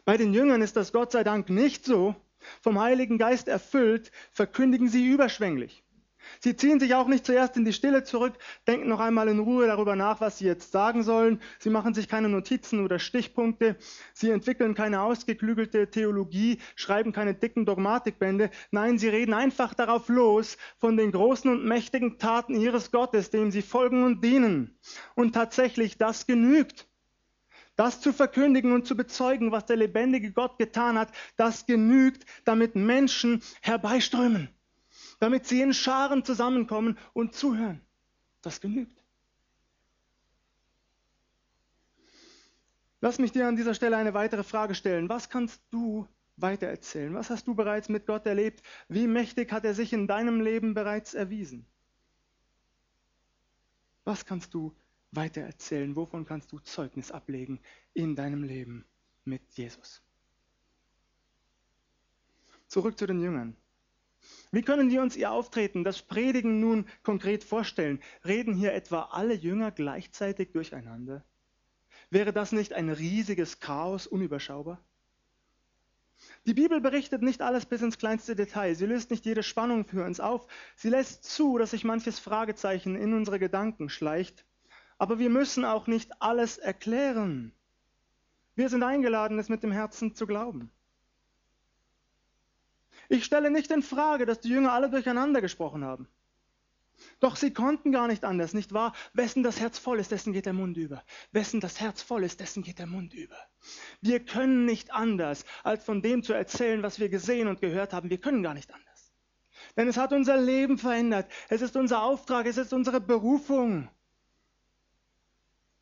Bei 0.03 0.17
den 0.17 0.33
Jüngern 0.33 0.61
ist 0.61 0.75
das 0.75 0.91
Gott 0.91 1.13
sei 1.13 1.23
Dank 1.23 1.49
nicht 1.49 1.85
so. 1.85 2.15
Vom 2.61 2.79
Heiligen 2.81 3.17
Geist 3.17 3.47
erfüllt, 3.47 4.11
verkündigen 4.29 4.89
sie 4.89 5.07
überschwänglich. 5.07 5.84
Sie 6.39 6.55
ziehen 6.55 6.79
sich 6.79 6.95
auch 6.95 7.07
nicht 7.07 7.25
zuerst 7.25 7.57
in 7.57 7.65
die 7.65 7.73
Stille 7.73 8.03
zurück, 8.03 8.33
denken 8.67 8.89
noch 8.89 8.99
einmal 8.99 9.27
in 9.27 9.39
Ruhe 9.39 9.67
darüber 9.67 9.95
nach, 9.95 10.21
was 10.21 10.37
sie 10.37 10.45
jetzt 10.45 10.71
sagen 10.71 11.03
sollen. 11.03 11.41
Sie 11.59 11.69
machen 11.69 11.93
sich 11.93 12.07
keine 12.07 12.29
Notizen 12.29 12.83
oder 12.83 12.99
Stichpunkte. 12.99 13.75
Sie 14.13 14.29
entwickeln 14.29 14.75
keine 14.75 15.01
ausgeklügelte 15.01 15.89
Theologie, 15.89 16.59
schreiben 16.75 17.11
keine 17.11 17.33
dicken 17.33 17.65
Dogmatikbände. 17.65 18.49
Nein, 18.71 18.97
sie 18.97 19.09
reden 19.09 19.33
einfach 19.33 19.73
darauf 19.73 20.09
los 20.09 20.57
von 20.77 20.97
den 20.97 21.11
großen 21.11 21.49
und 21.51 21.65
mächtigen 21.65 22.17
Taten 22.17 22.55
ihres 22.55 22.91
Gottes, 22.91 23.29
dem 23.29 23.51
sie 23.51 23.61
folgen 23.61 24.03
und 24.03 24.23
dienen. 24.23 24.77
Und 25.15 25.33
tatsächlich, 25.33 25.97
das 25.97 26.27
genügt. 26.27 26.87
Das 27.75 27.99
zu 27.99 28.13
verkündigen 28.13 28.71
und 28.71 28.87
zu 28.87 28.95
bezeugen, 28.95 29.51
was 29.51 29.65
der 29.65 29.75
lebendige 29.75 30.31
Gott 30.31 30.57
getan 30.57 30.97
hat, 30.97 31.09
das 31.35 31.65
genügt, 31.65 32.25
damit 32.45 32.75
Menschen 32.75 33.41
herbeiströmen 33.61 34.49
damit 35.19 35.45
sie 35.45 35.61
in 35.61 35.73
Scharen 35.73 36.23
zusammenkommen 36.23 36.97
und 37.13 37.33
zuhören. 37.33 37.81
Das 38.41 38.61
genügt. 38.61 39.03
Lass 43.01 43.19
mich 43.19 43.31
dir 43.31 43.47
an 43.47 43.55
dieser 43.55 43.73
Stelle 43.73 43.97
eine 43.97 44.13
weitere 44.13 44.43
Frage 44.43 44.73
stellen. 44.73 45.09
Was 45.09 45.29
kannst 45.29 45.61
du 45.69 46.07
weitererzählen? 46.37 47.13
Was 47.13 47.29
hast 47.29 47.47
du 47.47 47.55
bereits 47.55 47.89
mit 47.89 48.05
Gott 48.05 48.25
erlebt? 48.25 48.63
Wie 48.87 49.07
mächtig 49.07 49.51
hat 49.51 49.65
er 49.65 49.73
sich 49.73 49.93
in 49.93 50.07
deinem 50.07 50.41
Leben 50.41 50.73
bereits 50.73 51.13
erwiesen? 51.13 51.65
Was 54.03 54.25
kannst 54.25 54.53
du 54.53 54.75
weitererzählen? 55.11 55.95
Wovon 55.95 56.25
kannst 56.25 56.51
du 56.51 56.59
Zeugnis 56.59 57.11
ablegen 57.11 57.59
in 57.93 58.15
deinem 58.15 58.43
Leben 58.43 58.85
mit 59.23 59.41
Jesus? 59.51 60.01
Zurück 62.67 62.97
zu 62.97 63.05
den 63.05 63.21
Jüngern. 63.21 63.55
Wie 64.51 64.61
können 64.61 64.89
wir 64.89 65.01
uns 65.01 65.15
ihr 65.15 65.31
Auftreten, 65.31 65.83
das 65.83 66.01
Predigen 66.01 66.59
nun 66.59 66.85
konkret 67.03 67.43
vorstellen? 67.43 67.99
Reden 68.25 68.53
hier 68.53 68.73
etwa 68.73 69.09
alle 69.11 69.33
Jünger 69.33 69.71
gleichzeitig 69.71 70.51
durcheinander? 70.51 71.23
Wäre 72.09 72.31
das 72.31 72.51
nicht 72.51 72.73
ein 72.73 72.89
riesiges 72.89 73.59
Chaos, 73.59 74.07
unüberschaubar? 74.07 74.79
Die 76.45 76.53
Bibel 76.53 76.79
berichtet 76.79 77.21
nicht 77.21 77.41
alles 77.41 77.65
bis 77.65 77.81
ins 77.81 77.97
kleinste 77.97 78.35
Detail. 78.35 78.75
Sie 78.75 78.85
löst 78.85 79.11
nicht 79.11 79.25
jede 79.25 79.43
Spannung 79.43 79.85
für 79.85 80.05
uns 80.05 80.19
auf. 80.19 80.47
Sie 80.75 80.89
lässt 80.89 81.23
zu, 81.23 81.57
dass 81.57 81.71
sich 81.71 81.83
manches 81.83 82.19
Fragezeichen 82.19 82.95
in 82.95 83.13
unsere 83.13 83.39
Gedanken 83.39 83.89
schleicht. 83.89 84.45
Aber 84.97 85.19
wir 85.19 85.29
müssen 85.29 85.65
auch 85.65 85.87
nicht 85.87 86.21
alles 86.21 86.57
erklären. 86.57 87.51
Wir 88.55 88.69
sind 88.69 88.83
eingeladen, 88.83 89.39
es 89.39 89.49
mit 89.49 89.63
dem 89.63 89.71
Herzen 89.71 90.15
zu 90.15 90.25
glauben. 90.25 90.71
Ich 93.09 93.25
stelle 93.25 93.51
nicht 93.51 93.71
in 93.71 93.83
Frage, 93.83 94.25
dass 94.25 94.39
die 94.39 94.49
Jünger 94.49 94.73
alle 94.73 94.89
durcheinander 94.89 95.41
gesprochen 95.41 95.83
haben. 95.83 96.07
Doch 97.19 97.35
sie 97.35 97.51
konnten 97.51 97.91
gar 97.91 98.07
nicht 98.07 98.23
anders, 98.23 98.53
nicht 98.53 98.73
wahr? 98.73 98.93
Wessen 99.13 99.43
das 99.43 99.59
Herz 99.59 99.79
voll 99.79 99.99
ist, 99.99 100.11
dessen 100.11 100.33
geht 100.33 100.45
der 100.45 100.53
Mund 100.53 100.77
über. 100.77 101.03
Wessen 101.31 101.59
das 101.59 101.79
Herz 101.79 102.01
voll 102.01 102.23
ist, 102.23 102.39
dessen 102.39 102.63
geht 102.63 102.79
der 102.79 102.87
Mund 102.87 103.13
über. 103.13 103.37
Wir 104.01 104.23
können 104.23 104.65
nicht 104.65 104.93
anders, 104.93 105.45
als 105.63 105.83
von 105.83 106.01
dem 106.01 106.23
zu 106.23 106.33
erzählen, 106.33 106.83
was 106.83 106.99
wir 106.99 107.09
gesehen 107.09 107.47
und 107.47 107.61
gehört 107.61 107.93
haben. 107.93 108.09
Wir 108.09 108.19
können 108.19 108.43
gar 108.43 108.53
nicht 108.53 108.73
anders. 108.73 109.13
Denn 109.75 109.87
es 109.87 109.97
hat 109.97 110.13
unser 110.13 110.37
Leben 110.37 110.77
verändert. 110.77 111.29
Es 111.49 111.61
ist 111.61 111.75
unser 111.75 112.03
Auftrag, 112.03 112.45
es 112.45 112.57
ist 112.57 112.73
unsere 112.73 113.01
Berufung. 113.01 113.89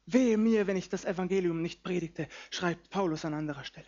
Wehe 0.06 0.38
mir, 0.38 0.68
wenn 0.68 0.76
ich 0.76 0.89
das 0.89 1.06
Evangelium 1.06 1.62
nicht 1.62 1.84
predigte, 1.84 2.28
schreibt 2.50 2.89
Paulus 2.89 3.24
an 3.24 3.34
anderer 3.34 3.63
Stelle. 3.63 3.88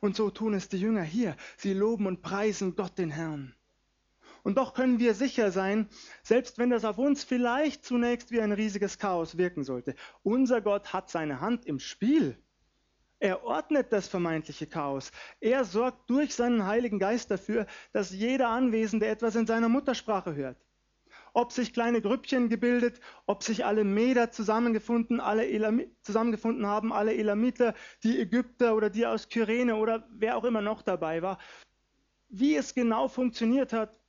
Und 0.00 0.14
so 0.14 0.30
tun 0.30 0.54
es 0.54 0.68
die 0.68 0.78
Jünger 0.78 1.02
hier. 1.02 1.36
Sie 1.56 1.72
loben 1.72 2.06
und 2.06 2.22
preisen 2.22 2.76
Gott 2.76 2.98
den 2.98 3.10
Herrn. 3.10 3.54
Und 4.44 4.58
doch 4.58 4.74
können 4.74 5.00
wir 5.00 5.14
sicher 5.14 5.50
sein, 5.50 5.88
selbst 6.22 6.58
wenn 6.58 6.70
das 6.70 6.84
auf 6.84 6.98
uns 6.98 7.24
vielleicht 7.24 7.84
zunächst 7.84 8.30
wie 8.30 8.40
ein 8.40 8.52
riesiges 8.52 8.96
Chaos 8.96 9.38
wirken 9.38 9.64
sollte, 9.64 9.96
unser 10.22 10.60
Gott 10.60 10.92
hat 10.92 11.10
seine 11.10 11.40
Hand 11.40 11.66
im 11.66 11.80
Spiel. 11.80 12.38
Er 13.18 13.42
ordnet 13.44 13.92
das 13.92 14.06
vermeintliche 14.06 14.68
Chaos. 14.68 15.10
Er 15.40 15.64
sorgt 15.64 16.08
durch 16.10 16.34
seinen 16.34 16.66
Heiligen 16.66 17.00
Geist 17.00 17.30
dafür, 17.30 17.66
dass 17.92 18.12
jeder 18.12 18.48
Anwesende 18.48 19.06
etwas 19.06 19.34
in 19.34 19.46
seiner 19.46 19.68
Muttersprache 19.68 20.36
hört. 20.36 20.65
Ob 21.36 21.52
sich 21.52 21.74
kleine 21.74 22.00
Grüppchen 22.00 22.48
gebildet, 22.48 22.98
ob 23.26 23.42
sich 23.42 23.66
alle 23.66 23.84
Meder 23.84 24.30
zusammengefunden, 24.30 25.20
alle 25.20 25.46
Elam 25.46 25.82
zusammengefunden 26.00 26.66
haben, 26.66 26.94
alle 26.94 27.14
Elamiter, 27.14 27.74
die 28.02 28.18
Ägypter 28.18 28.74
oder 28.74 28.88
die 28.88 29.04
aus 29.04 29.28
Kyrene 29.28 29.76
oder 29.76 30.08
wer 30.08 30.38
auch 30.38 30.44
immer 30.44 30.62
noch 30.62 30.80
dabei 30.80 31.20
war. 31.20 31.36
Wie 32.30 32.56
es 32.56 32.72
genau 32.72 33.08
funktioniert 33.08 33.74
hat, 33.74 34.00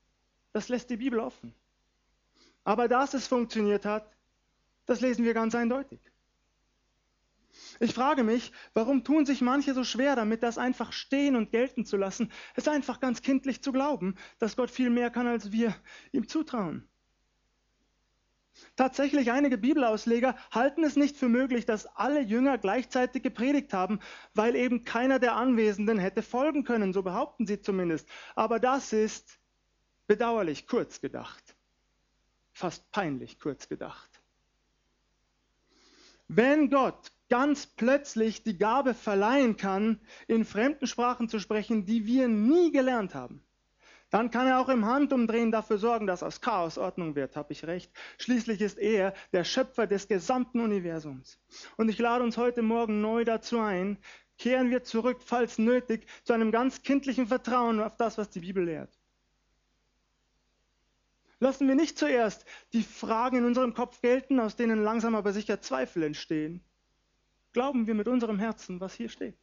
das 0.54 0.70
lässt 0.70 0.90
die 0.90 0.96
Bibel 0.96 1.20
offen. 1.20 1.54
Aber 2.64 2.88
dass 2.88 3.14
es 3.14 3.28
funktioniert 3.28 3.84
hat, 3.84 4.10
das 4.86 5.02
lesen 5.02 5.26
wir 5.26 5.34
ganz 5.34 5.54
eindeutig. 5.54 6.00
Ich 7.82 7.94
frage 7.94 8.24
mich, 8.24 8.54
warum 8.74 9.04
tun 9.04 9.26
sich 9.26 9.42
manche 9.42 9.74
so 9.74 9.84
schwer 9.84 10.16
damit, 10.16 10.44
das 10.44 10.58
einfach 10.58 10.94
stehen 10.94 11.36
und 11.36 11.52
gelten 11.52 11.86
zu 11.86 11.98
lassen, 11.98 12.32
es 12.56 12.70
einfach 12.70 13.02
ganz 13.02 13.22
kindlich 13.22 13.62
zu 13.62 13.74
glauben, 13.74 14.16
dass 14.40 14.56
Gott 14.56 14.72
viel 14.72 14.90
mehr 14.90 15.10
kann, 15.10 15.28
als 15.28 15.52
wir 15.52 15.76
ihm 16.14 16.30
zutrauen. 16.30 16.88
Tatsächlich 18.76 19.32
einige 19.32 19.58
Bibelausleger 19.58 20.36
halten 20.52 20.84
es 20.84 20.96
nicht 20.96 21.18
für 21.18 21.30
möglich, 21.30 21.66
dass 21.66 21.86
alle 21.96 22.22
Jünger 22.22 22.58
gleichzeitig 22.58 23.24
gepredigt 23.24 23.74
haben, 23.74 24.00
weil 24.34 24.56
eben 24.56 24.84
keiner 24.84 25.20
der 25.20 25.36
Anwesenden 25.36 25.98
hätte 25.98 26.22
folgen 26.22 26.64
können, 26.64 26.94
so 26.94 27.04
behaupten 27.04 27.48
sie 27.48 27.62
zumindest. 27.62 28.08
Aber 28.36 28.60
das 28.60 28.94
ist 28.94 29.40
Bedauerlich 30.08 30.68
kurz 30.68 31.02
gedacht. 31.02 31.56
Fast 32.54 32.90
peinlich 32.92 33.40
kurz 33.40 33.68
gedacht. 33.68 34.10
Wenn 36.30 36.70
Gott 36.70 37.12
ganz 37.30 37.68
plötzlich 37.68 38.42
die 38.42 38.58
Gabe 38.58 38.94
verleihen 38.94 39.58
kann, 39.58 40.00
in 40.28 40.46
fremden 40.46 40.88
Sprachen 40.88 41.28
zu 41.28 41.40
sprechen, 41.40 41.86
die 41.86 42.06
wir 42.06 42.30
nie 42.30 42.72
gelernt 42.72 43.16
haben, 43.16 43.44
dann 44.10 44.32
kann 44.32 44.48
er 44.48 44.60
auch 44.60 44.70
im 44.70 44.86
Handumdrehen 44.86 45.52
dafür 45.52 45.78
sorgen, 45.78 46.08
dass 46.08 46.24
aus 46.24 46.40
Chaos 46.40 46.78
Ordnung 46.78 47.16
wird, 47.16 47.36
habe 47.36 47.52
ich 47.52 47.66
recht. 47.66 47.92
Schließlich 48.18 48.62
ist 48.62 48.78
er 48.78 49.14
der 49.34 49.44
Schöpfer 49.44 49.86
des 49.86 50.08
gesamten 50.08 50.62
Universums. 50.62 51.40
Und 51.76 51.90
ich 51.90 52.00
lade 52.00 52.24
uns 52.24 52.38
heute 52.38 52.62
Morgen 52.62 53.02
neu 53.02 53.26
dazu 53.26 53.60
ein, 53.60 53.98
kehren 54.38 54.70
wir 54.70 54.84
zurück, 54.84 55.22
falls 55.24 55.58
nötig, 55.58 56.08
zu 56.24 56.34
einem 56.34 56.52
ganz 56.52 56.84
kindlichen 56.84 57.28
Vertrauen 57.28 57.82
auf 57.82 57.98
das, 57.98 58.18
was 58.18 58.30
die 58.30 58.40
Bibel 58.40 58.64
lehrt. 58.64 58.98
Lassen 61.40 61.68
wir 61.68 61.76
nicht 61.76 62.00
zuerst 62.00 62.46
die 62.74 62.84
Fragen 62.84 63.38
in 63.38 63.46
unserem 63.46 63.74
Kopf 63.74 64.02
gelten, 64.02 64.40
aus 64.40 64.56
denen 64.56 64.84
langsam 64.84 65.16
aber 65.16 65.34
sicher 65.34 65.62
Zweifel 65.62 66.04
entstehen. 66.04 66.64
Glauben 67.54 67.88
wir 67.88 67.94
mit 67.94 68.08
unserem 68.08 68.40
Herzen, 68.40 68.80
was 68.80 68.94
hier 68.94 69.10
steht. 69.10 69.38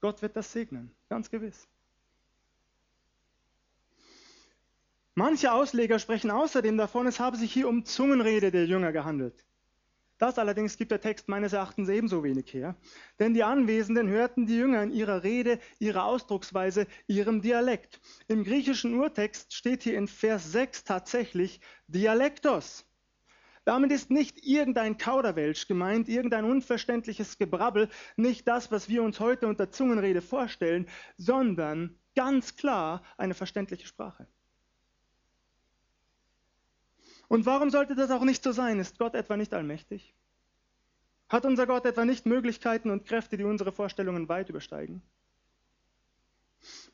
Gott 0.00 0.22
wird 0.22 0.36
das 0.36 0.52
segnen, 0.52 0.94
ganz 1.08 1.30
gewiss. 1.30 1.68
Manche 5.14 5.52
Ausleger 5.52 5.98
sprechen 5.98 6.30
außerdem 6.30 6.78
davon, 6.78 7.06
es 7.06 7.20
habe 7.20 7.36
sich 7.36 7.52
hier 7.52 7.68
um 7.68 7.84
Zungenrede 7.84 8.50
der 8.50 8.64
Jünger 8.64 8.92
gehandelt. 8.92 9.44
Das 10.16 10.38
allerdings 10.38 10.78
gibt 10.78 10.90
der 10.90 11.02
Text 11.02 11.28
meines 11.28 11.52
Erachtens 11.52 11.90
ebenso 11.90 12.24
wenig 12.24 12.54
her, 12.54 12.76
denn 13.18 13.34
die 13.34 13.44
Anwesenden 13.44 14.08
hörten 14.08 14.46
die 14.46 14.56
Jünger 14.56 14.82
in 14.82 14.90
ihrer 14.90 15.22
Rede, 15.22 15.58
ihrer 15.80 16.04
Ausdrucksweise, 16.04 16.86
ihrem 17.08 17.42
Dialekt. 17.42 18.00
Im 18.26 18.42
griechischen 18.42 18.94
Urtext 18.98 19.52
steht 19.52 19.82
hier 19.82 19.98
in 19.98 20.08
Vers 20.08 20.50
6 20.50 20.84
tatsächlich 20.84 21.60
Dialektos. 21.88 22.86
Damit 23.66 23.92
ist 23.92 24.10
nicht 24.10 24.46
irgendein 24.46 24.96
Kauderwelsch 24.96 25.68
gemeint, 25.68 26.08
irgendein 26.08 26.46
unverständliches 26.46 27.36
Gebrabbel, 27.36 27.90
nicht 28.16 28.48
das, 28.48 28.72
was 28.72 28.88
wir 28.88 29.02
uns 29.02 29.20
heute 29.20 29.46
unter 29.46 29.70
Zungenrede 29.70 30.22
vorstellen, 30.22 30.88
sondern 31.18 31.98
ganz 32.14 32.56
klar 32.56 33.02
eine 33.18 33.34
verständliche 33.34 33.86
Sprache. 33.86 34.26
Und 37.32 37.46
warum 37.46 37.70
sollte 37.70 37.94
das 37.94 38.10
auch 38.10 38.24
nicht 38.24 38.42
so 38.42 38.52
sein? 38.52 38.78
Ist 38.78 38.98
Gott 38.98 39.14
etwa 39.14 39.38
nicht 39.38 39.54
allmächtig? 39.54 40.14
Hat 41.30 41.46
unser 41.46 41.66
Gott 41.66 41.86
etwa 41.86 42.04
nicht 42.04 42.26
Möglichkeiten 42.26 42.90
und 42.90 43.06
Kräfte, 43.06 43.38
die 43.38 43.44
unsere 43.44 43.72
Vorstellungen 43.72 44.28
weit 44.28 44.50
übersteigen? 44.50 45.00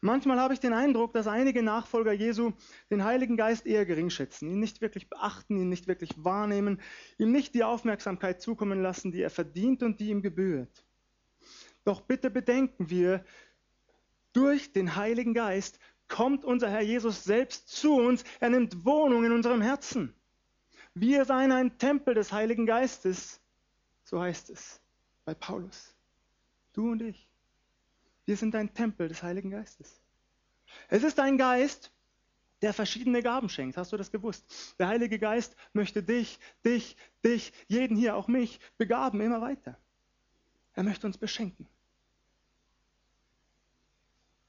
Manchmal 0.01 0.39
habe 0.39 0.55
ich 0.55 0.61
den 0.61 0.75
Eindruck, 0.75 1.13
dass 1.13 1.27
einige 1.27 1.65
Nachfolger 1.65 2.13
Jesu 2.13 2.53
den 2.89 3.03
Heiligen 3.03 3.37
Geist 3.37 3.67
eher 3.67 3.85
geringschätzen, 3.85 4.49
ihn 4.49 4.61
nicht 4.61 4.81
wirklich 4.81 5.11
beachten, 5.11 5.57
ihn 5.57 5.69
nicht 5.69 5.89
wirklich 5.89 6.13
wahrnehmen, 6.23 6.81
ihm 7.19 7.33
nicht 7.33 7.53
die 7.57 7.65
Aufmerksamkeit 7.65 8.41
zukommen 8.41 8.81
lassen, 8.81 9.11
die 9.11 9.23
er 9.23 9.31
verdient 9.31 9.83
und 9.83 9.99
die 9.99 10.11
ihm 10.11 10.23
gebührt. 10.23 10.85
Doch 11.83 12.01
bitte 12.01 12.31
bedenken 12.31 12.91
wir, 12.91 13.25
durch 14.35 14.73
den 14.73 14.95
Heiligen 14.95 15.35
Geist 15.35 15.81
kommt 16.07 16.45
unser 16.45 16.71
Herr 16.71 16.83
Jesus 16.83 17.25
selbst 17.25 17.71
zu 17.71 17.97
uns, 17.97 18.23
er 18.39 18.51
nimmt 18.51 18.85
Wohnung 18.85 19.25
in 19.25 19.33
unserem 19.33 19.63
Herzen. 19.63 20.15
Wir 21.01 21.25
seien 21.25 21.53
ein 21.53 21.79
Tempel 21.79 22.15
des 22.15 22.33
Heiligen 22.33 22.67
Geistes, 22.67 23.41
so 24.03 24.21
heißt 24.21 24.51
es 24.51 24.81
bei 25.25 25.33
Paulus. 25.33 25.95
Du 26.73 26.91
und 26.91 27.03
ich, 27.03 27.29
wir 28.27 28.37
sind 28.37 28.55
ein 28.57 28.75
Tempel 28.75 29.07
des 29.07 29.23
Heiligen 29.23 29.51
Geistes. 29.51 30.01
Es 30.89 31.05
ist 31.05 31.21
ein 31.21 31.39
Geist, 31.39 31.93
der 32.63 32.75
verschiedene 32.75 33.23
Gaben 33.23 33.49
schenkt. 33.49 33.77
Hast 33.77 33.93
du 33.93 33.97
das 33.97 34.11
gewusst? 34.11 34.75
Der 34.81 34.89
Heilige 34.89 35.21
Geist 35.21 35.55
möchte 35.73 36.03
dich, 36.03 36.41
dich, 36.65 36.97
dich, 37.25 37.53
jeden 37.69 37.97
hier, 37.97 38.17
auch 38.17 38.27
mich, 38.27 38.59
begaben 38.77 39.21
immer 39.21 39.41
weiter. 39.41 39.79
Er 40.75 40.83
möchte 40.83 41.07
uns 41.07 41.17
beschenken. 41.17 41.69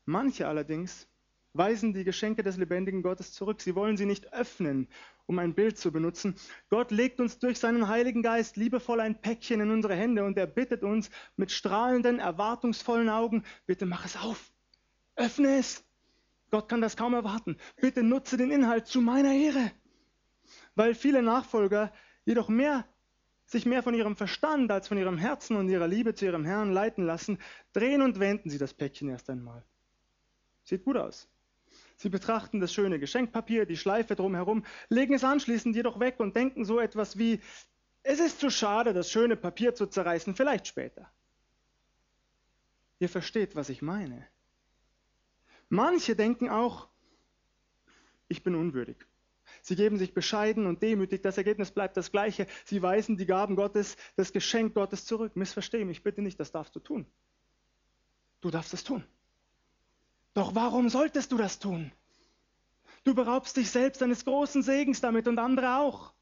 Manche 0.05 0.47
allerdings 0.47 1.07
weisen 1.53 1.93
die 1.93 2.03
Geschenke 2.03 2.43
des 2.43 2.57
lebendigen 2.57 3.01
Gottes 3.01 3.33
zurück. 3.33 3.61
Sie 3.61 3.75
wollen 3.75 3.97
sie 3.97 4.05
nicht 4.05 4.33
öffnen, 4.33 4.87
um 5.25 5.39
ein 5.39 5.53
Bild 5.53 5.77
zu 5.77 5.91
benutzen. 5.91 6.35
Gott 6.69 6.91
legt 6.91 7.19
uns 7.19 7.39
durch 7.39 7.59
seinen 7.59 7.87
Heiligen 7.87 8.21
Geist 8.21 8.57
liebevoll 8.57 8.99
ein 8.99 9.19
Päckchen 9.21 9.61
in 9.61 9.71
unsere 9.71 9.95
Hände 9.95 10.23
und 10.23 10.37
er 10.37 10.47
bittet 10.47 10.83
uns 10.83 11.09
mit 11.35 11.51
strahlenden, 11.51 12.19
erwartungsvollen 12.19 13.09
Augen, 13.09 13.43
bitte 13.65 13.85
mach 13.85 14.05
es 14.05 14.17
auf, 14.17 14.51
öffne 15.15 15.57
es. 15.57 15.83
Gott 16.51 16.67
kann 16.67 16.81
das 16.81 16.97
kaum 16.97 17.13
erwarten. 17.13 17.57
Bitte 17.79 18.01
nutze 18.01 18.37
den 18.37 18.51
Inhalt 18.51 18.87
zu 18.87 19.01
meiner 19.01 19.33
Ehre. 19.33 19.71
Weil 20.75 20.95
viele 20.95 21.21
Nachfolger 21.21 21.93
jedoch 22.25 22.49
mehr 22.49 22.85
sich 23.45 23.65
mehr 23.65 23.81
von 23.81 23.93
ihrem 23.93 24.15
Verstand 24.15 24.71
als 24.71 24.87
von 24.87 24.97
ihrem 24.97 25.17
Herzen 25.17 25.57
und 25.57 25.69
ihrer 25.69 25.87
Liebe 25.87 26.13
zu 26.13 26.25
ihrem 26.25 26.45
Herrn 26.45 26.71
leiten 26.71 27.03
lassen, 27.03 27.39
drehen 27.73 28.01
und 28.01 28.19
wenden 28.19 28.49
sie 28.49 28.59
das 28.59 28.73
Päckchen 28.73 29.09
erst 29.09 29.29
einmal. 29.29 29.63
Sieht 30.63 30.83
gut 30.83 30.97
aus. 30.97 31.27
Sie 31.99 32.07
betrachten 32.07 32.61
das 32.61 32.73
schöne 32.73 32.97
Geschenkpapier, 32.97 33.65
die 33.65 33.75
Schleife 33.75 34.15
drumherum, 34.15 34.63
legen 34.87 35.13
es 35.13 35.25
anschließend 35.25 35.75
jedoch 35.75 35.99
weg 35.99 36.21
und 36.21 36.33
denken 36.33 36.63
so 36.63 36.79
etwas 36.79 37.17
wie, 37.17 37.41
es 38.03 38.21
ist 38.21 38.39
zu 38.39 38.49
schade, 38.49 38.93
das 38.93 39.11
schöne 39.11 39.35
Papier 39.35 39.75
zu 39.75 39.85
zerreißen, 39.85 40.33
vielleicht 40.33 40.65
später. 40.65 41.11
Ihr 42.99 43.09
versteht, 43.09 43.57
was 43.57 43.67
ich 43.67 43.81
meine. 43.81 44.25
Manche 45.67 46.15
denken 46.15 46.47
auch, 46.47 46.87
ich 48.29 48.43
bin 48.43 48.55
unwürdig. 48.55 49.05
Sie 49.61 49.75
geben 49.75 49.97
sich 49.97 50.13
bescheiden 50.13 50.67
und 50.67 50.81
demütig, 50.81 51.21
das 51.21 51.37
Ergebnis 51.37 51.69
bleibt 51.69 51.97
das 51.97 52.13
gleiche. 52.13 52.47
Sie 52.63 52.81
weisen 52.81 53.17
die 53.17 53.25
Gaben 53.25 53.57
Gottes, 53.57 53.97
das 54.15 54.31
Geschenk 54.31 54.73
Gottes 54.73 55.03
zurück. 55.03 55.35
Missverstehe 55.35 55.83
mich 55.83 56.01
bitte 56.01 56.21
nicht, 56.21 56.39
das 56.39 56.53
darfst 56.53 56.73
du 56.77 56.79
tun. 56.79 57.05
Du 58.39 58.49
darfst 58.51 58.73
es 58.73 58.85
tun. 58.85 59.03
Doch 60.39 60.55
warum 60.55 60.87
solltest 60.87 61.33
du 61.33 61.37
das 61.37 61.59
tun? 61.59 61.91
Du 63.03 63.13
beraubst 63.13 63.57
dich 63.57 63.69
selbst 63.69 64.01
eines 64.01 64.23
großen 64.23 64.63
Segens 64.63 65.01
damit 65.01 65.27
und 65.27 65.37
andere 65.37 65.79
auch. 65.79 66.13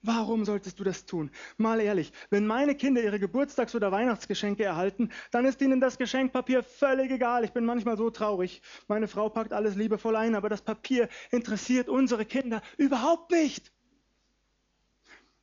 Warum 0.00 0.46
solltest 0.46 0.80
du 0.80 0.84
das 0.84 1.04
tun? 1.04 1.30
Mal 1.58 1.82
ehrlich, 1.82 2.14
wenn 2.30 2.46
meine 2.46 2.74
Kinder 2.74 3.02
ihre 3.02 3.18
Geburtstags- 3.18 3.74
oder 3.74 3.92
Weihnachtsgeschenke 3.92 4.64
erhalten, 4.64 5.10
dann 5.32 5.44
ist 5.44 5.60
ihnen 5.60 5.82
das 5.82 5.98
Geschenkpapier 5.98 6.62
völlig 6.62 7.10
egal. 7.10 7.44
Ich 7.44 7.52
bin 7.52 7.66
manchmal 7.66 7.98
so 7.98 8.08
traurig. 8.08 8.62
Meine 8.88 9.06
Frau 9.06 9.28
packt 9.28 9.52
alles 9.52 9.76
liebevoll 9.76 10.16
ein, 10.16 10.34
aber 10.34 10.48
das 10.48 10.62
Papier 10.62 11.10
interessiert 11.30 11.90
unsere 11.90 12.24
Kinder 12.24 12.62
überhaupt 12.78 13.32
nicht. 13.32 13.70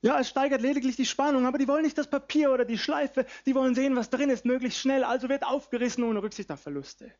Ja, 0.02 0.20
es 0.20 0.30
steigert 0.30 0.62
lediglich 0.62 0.96
die 0.96 1.06
Spannung, 1.06 1.46
aber 1.46 1.58
die 1.58 1.68
wollen 1.68 1.84
nicht 1.84 1.98
das 1.98 2.10
Papier 2.10 2.52
oder 2.52 2.66
die 2.66 2.78
Schleife, 2.78 3.26
die 3.46 3.56
wollen 3.56 3.74
sehen, 3.74 3.96
was 3.96 4.10
drin 4.10 4.30
ist, 4.30 4.46
möglichst 4.46 4.80
schnell, 4.80 5.04
also 5.04 5.28
wird 5.28 5.44
aufgerissen 5.44 6.04
ohne 6.04 6.22
Rücksicht 6.22 6.52
auf 6.52 6.62
Verluste. 6.62 7.12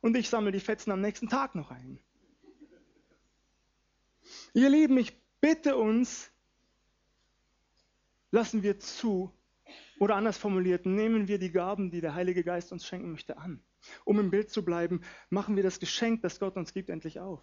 Und 0.00 0.16
ich 0.16 0.28
sammle 0.28 0.50
die 0.50 0.60
Fetzen 0.60 0.90
am 0.90 1.00
nächsten 1.00 1.28
Tag 1.28 1.54
noch 1.54 1.70
ein. 1.70 2.00
Ihr 4.52 4.68
Lieben, 4.68 4.98
ich 4.98 5.16
bitte 5.40 5.76
uns, 5.76 6.30
lassen 8.32 8.64
wir 8.64 8.80
zu, 8.80 9.32
oder 10.00 10.16
anders 10.16 10.38
formuliert, 10.38 10.86
nehmen 10.86 11.28
wir 11.28 11.38
die 11.38 11.52
Gaben, 11.52 11.92
die 11.92 12.00
der 12.00 12.14
Heilige 12.14 12.42
Geist 12.42 12.72
uns 12.72 12.84
schenken 12.84 13.12
möchte, 13.12 13.38
an. 13.38 13.62
Um 14.04 14.18
im 14.18 14.30
Bild 14.30 14.50
zu 14.50 14.64
bleiben, 14.64 15.02
machen 15.30 15.54
wir 15.54 15.62
das 15.62 15.78
Geschenk, 15.78 16.22
das 16.22 16.40
Gott 16.40 16.56
uns 16.56 16.72
gibt, 16.72 16.90
endlich 16.90 17.20
auf. 17.20 17.40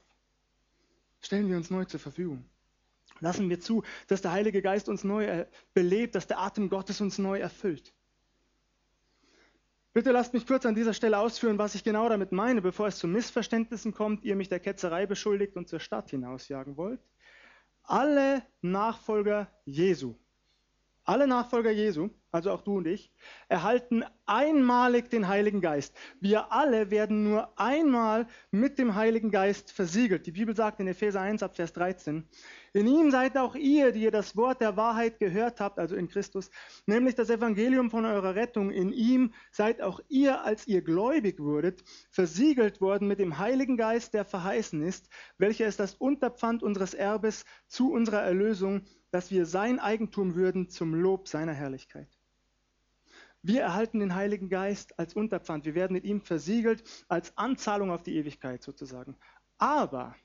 Stellen 1.21 1.49
wir 1.49 1.57
uns 1.57 1.69
neu 1.69 1.85
zur 1.85 1.99
Verfügung. 1.99 2.49
Lassen 3.19 3.49
wir 3.49 3.59
zu, 3.59 3.83
dass 4.07 4.21
der 4.21 4.31
Heilige 4.31 4.61
Geist 4.61 4.89
uns 4.89 5.03
neu 5.03 5.45
belebt, 5.73 6.15
dass 6.15 6.27
der 6.27 6.39
Atem 6.39 6.69
Gottes 6.69 7.01
uns 7.01 7.17
neu 7.17 7.39
erfüllt. 7.39 7.93
Bitte 9.93 10.11
lasst 10.11 10.33
mich 10.33 10.45
kurz 10.45 10.65
an 10.65 10.75
dieser 10.75 10.93
Stelle 10.93 11.17
ausführen, 11.17 11.57
was 11.57 11.75
ich 11.75 11.83
genau 11.83 12.07
damit 12.09 12.31
meine, 12.31 12.61
bevor 12.61 12.87
es 12.87 12.99
zu 12.99 13.07
Missverständnissen 13.07 13.93
kommt, 13.93 14.23
ihr 14.23 14.35
mich 14.35 14.47
der 14.47 14.59
Ketzerei 14.59 15.05
beschuldigt 15.05 15.55
und 15.55 15.67
zur 15.67 15.79
Stadt 15.79 16.11
hinausjagen 16.11 16.77
wollt. 16.77 17.01
Alle 17.83 18.43
Nachfolger 18.61 19.51
Jesu 19.65 20.15
alle 21.09 21.25
Nachfolger 21.25 21.71
Jesu, 21.71 22.11
also 22.31 22.51
auch 22.51 22.61
du 22.61 22.77
und 22.77 22.85
ich, 22.85 23.11
erhalten 23.47 24.03
einmalig 24.27 25.09
den 25.09 25.27
Heiligen 25.27 25.59
Geist. 25.59 25.97
Wir 26.19 26.51
alle 26.51 26.91
werden 26.91 27.23
nur 27.23 27.59
einmal 27.59 28.27
mit 28.51 28.77
dem 28.77 28.93
Heiligen 28.93 29.31
Geist 29.31 29.71
versiegelt. 29.71 30.27
Die 30.27 30.31
Bibel 30.31 30.55
sagt 30.55 30.79
in 30.79 30.87
Epheser 30.87 31.19
1 31.19 31.41
ab 31.41 31.55
Vers 31.55 31.73
13, 31.73 32.27
in 32.73 32.87
ihm 32.87 33.11
seid 33.11 33.37
auch 33.37 33.55
ihr, 33.55 33.91
die 33.91 34.03
ihr 34.03 34.11
das 34.11 34.35
Wort 34.35 34.61
der 34.61 34.77
Wahrheit 34.77 35.19
gehört 35.19 35.59
habt, 35.59 35.79
also 35.79 35.95
in 35.95 36.07
Christus, 36.07 36.49
nämlich 36.85 37.15
das 37.15 37.29
Evangelium 37.29 37.89
von 37.89 38.05
eurer 38.05 38.35
Rettung. 38.35 38.71
In 38.71 38.91
ihm 38.91 39.33
seid 39.51 39.81
auch 39.81 39.99
ihr, 40.09 40.43
als 40.43 40.67
ihr 40.67 40.81
gläubig 40.81 41.39
wurdet, 41.39 41.83
versiegelt 42.11 42.81
worden 42.81 43.07
mit 43.07 43.19
dem 43.19 43.37
Heiligen 43.37 43.77
Geist, 43.77 44.13
der 44.13 44.25
verheißen 44.25 44.81
ist, 44.81 45.09
welcher 45.37 45.67
ist 45.67 45.79
das 45.79 45.95
Unterpfand 45.95 46.63
unseres 46.63 46.93
Erbes 46.93 47.45
zu 47.67 47.91
unserer 47.91 48.21
Erlösung 48.21 48.85
dass 49.11 49.31
wir 49.31 49.45
sein 49.45 49.79
Eigentum 49.79 50.35
würden 50.35 50.69
zum 50.69 50.93
Lob 50.93 51.27
seiner 51.27 51.53
Herrlichkeit. 51.53 52.07
Wir 53.41 53.61
erhalten 53.61 53.99
den 53.99 54.15
Heiligen 54.15 54.49
Geist 54.49 54.99
als 54.99 55.13
Unterpfand. 55.13 55.65
Wir 55.65 55.75
werden 55.75 55.93
mit 55.93 56.03
ihm 56.03 56.21
versiegelt 56.21 56.83
als 57.07 57.35
Anzahlung 57.37 57.89
auf 57.89 58.03
die 58.03 58.15
Ewigkeit 58.17 58.61
sozusagen. 58.61 59.15
Aber 59.57 60.15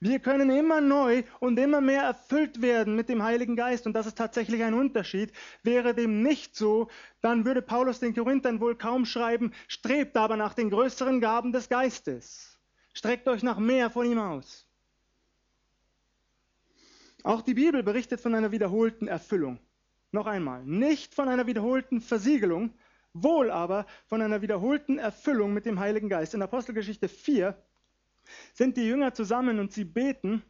wir 0.00 0.18
können 0.18 0.50
immer 0.50 0.80
neu 0.80 1.22
und 1.38 1.58
immer 1.58 1.80
mehr 1.80 2.02
erfüllt 2.02 2.60
werden 2.60 2.96
mit 2.96 3.08
dem 3.08 3.22
Heiligen 3.22 3.54
Geist. 3.54 3.86
Und 3.86 3.92
das 3.92 4.06
ist 4.06 4.18
tatsächlich 4.18 4.64
ein 4.64 4.74
Unterschied. 4.74 5.32
Wäre 5.62 5.94
dem 5.94 6.22
nicht 6.22 6.56
so, 6.56 6.88
dann 7.20 7.44
würde 7.44 7.62
Paulus 7.62 8.00
den 8.00 8.12
Korinthern 8.12 8.60
wohl 8.60 8.74
kaum 8.74 9.06
schreiben, 9.06 9.52
strebt 9.68 10.16
aber 10.16 10.36
nach 10.36 10.54
den 10.54 10.70
größeren 10.70 11.20
Gaben 11.20 11.52
des 11.52 11.68
Geistes. 11.68 12.58
Streckt 12.94 13.28
euch 13.28 13.44
nach 13.44 13.60
mehr 13.60 13.90
von 13.90 14.10
ihm 14.10 14.18
aus. 14.18 14.66
Auch 17.22 17.42
die 17.42 17.54
Bibel 17.54 17.84
berichtet 17.84 18.20
von 18.20 18.34
einer 18.34 18.50
wiederholten 18.50 19.06
Erfüllung. 19.06 19.60
Noch 20.10 20.26
einmal, 20.26 20.64
nicht 20.64 21.14
von 21.14 21.28
einer 21.28 21.46
wiederholten 21.46 22.00
Versiegelung, 22.00 22.74
wohl 23.12 23.50
aber 23.50 23.86
von 24.06 24.20
einer 24.20 24.42
wiederholten 24.42 24.98
Erfüllung 24.98 25.54
mit 25.54 25.64
dem 25.64 25.78
Heiligen 25.78 26.08
Geist. 26.08 26.34
In 26.34 26.42
Apostelgeschichte 26.42 27.08
4 27.08 27.56
sind 28.54 28.76
die 28.76 28.86
Jünger 28.86 29.14
zusammen 29.14 29.58
und 29.58 29.72
sie 29.72 29.84
beten. 29.84 30.42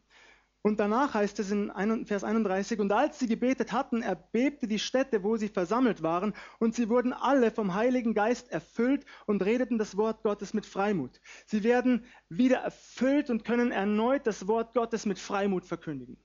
Und 0.64 0.78
danach 0.78 1.14
heißt 1.14 1.40
es 1.40 1.50
in 1.50 1.72
Vers 2.06 2.22
31, 2.22 2.78
und 2.78 2.92
als 2.92 3.18
sie 3.18 3.26
gebetet 3.26 3.72
hatten, 3.72 4.00
erbebte 4.00 4.68
die 4.68 4.78
Stätte, 4.78 5.24
wo 5.24 5.36
sie 5.36 5.48
versammelt 5.48 6.04
waren, 6.04 6.34
und 6.60 6.76
sie 6.76 6.88
wurden 6.88 7.12
alle 7.12 7.50
vom 7.50 7.74
Heiligen 7.74 8.14
Geist 8.14 8.48
erfüllt 8.52 9.04
und 9.26 9.44
redeten 9.44 9.76
das 9.76 9.96
Wort 9.96 10.22
Gottes 10.22 10.54
mit 10.54 10.64
Freimut. 10.64 11.20
Sie 11.46 11.64
werden 11.64 12.04
wieder 12.28 12.58
erfüllt 12.58 13.28
und 13.28 13.44
können 13.44 13.72
erneut 13.72 14.24
das 14.24 14.46
Wort 14.46 14.72
Gottes 14.72 15.04
mit 15.04 15.18
Freimut 15.18 15.64
verkündigen. 15.64 16.16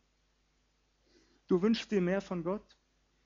Du 1.48 1.64
wünschst 1.64 1.90
dir 1.90 2.02
mehr 2.02 2.22
von 2.22 2.44
Gott, 2.44 2.78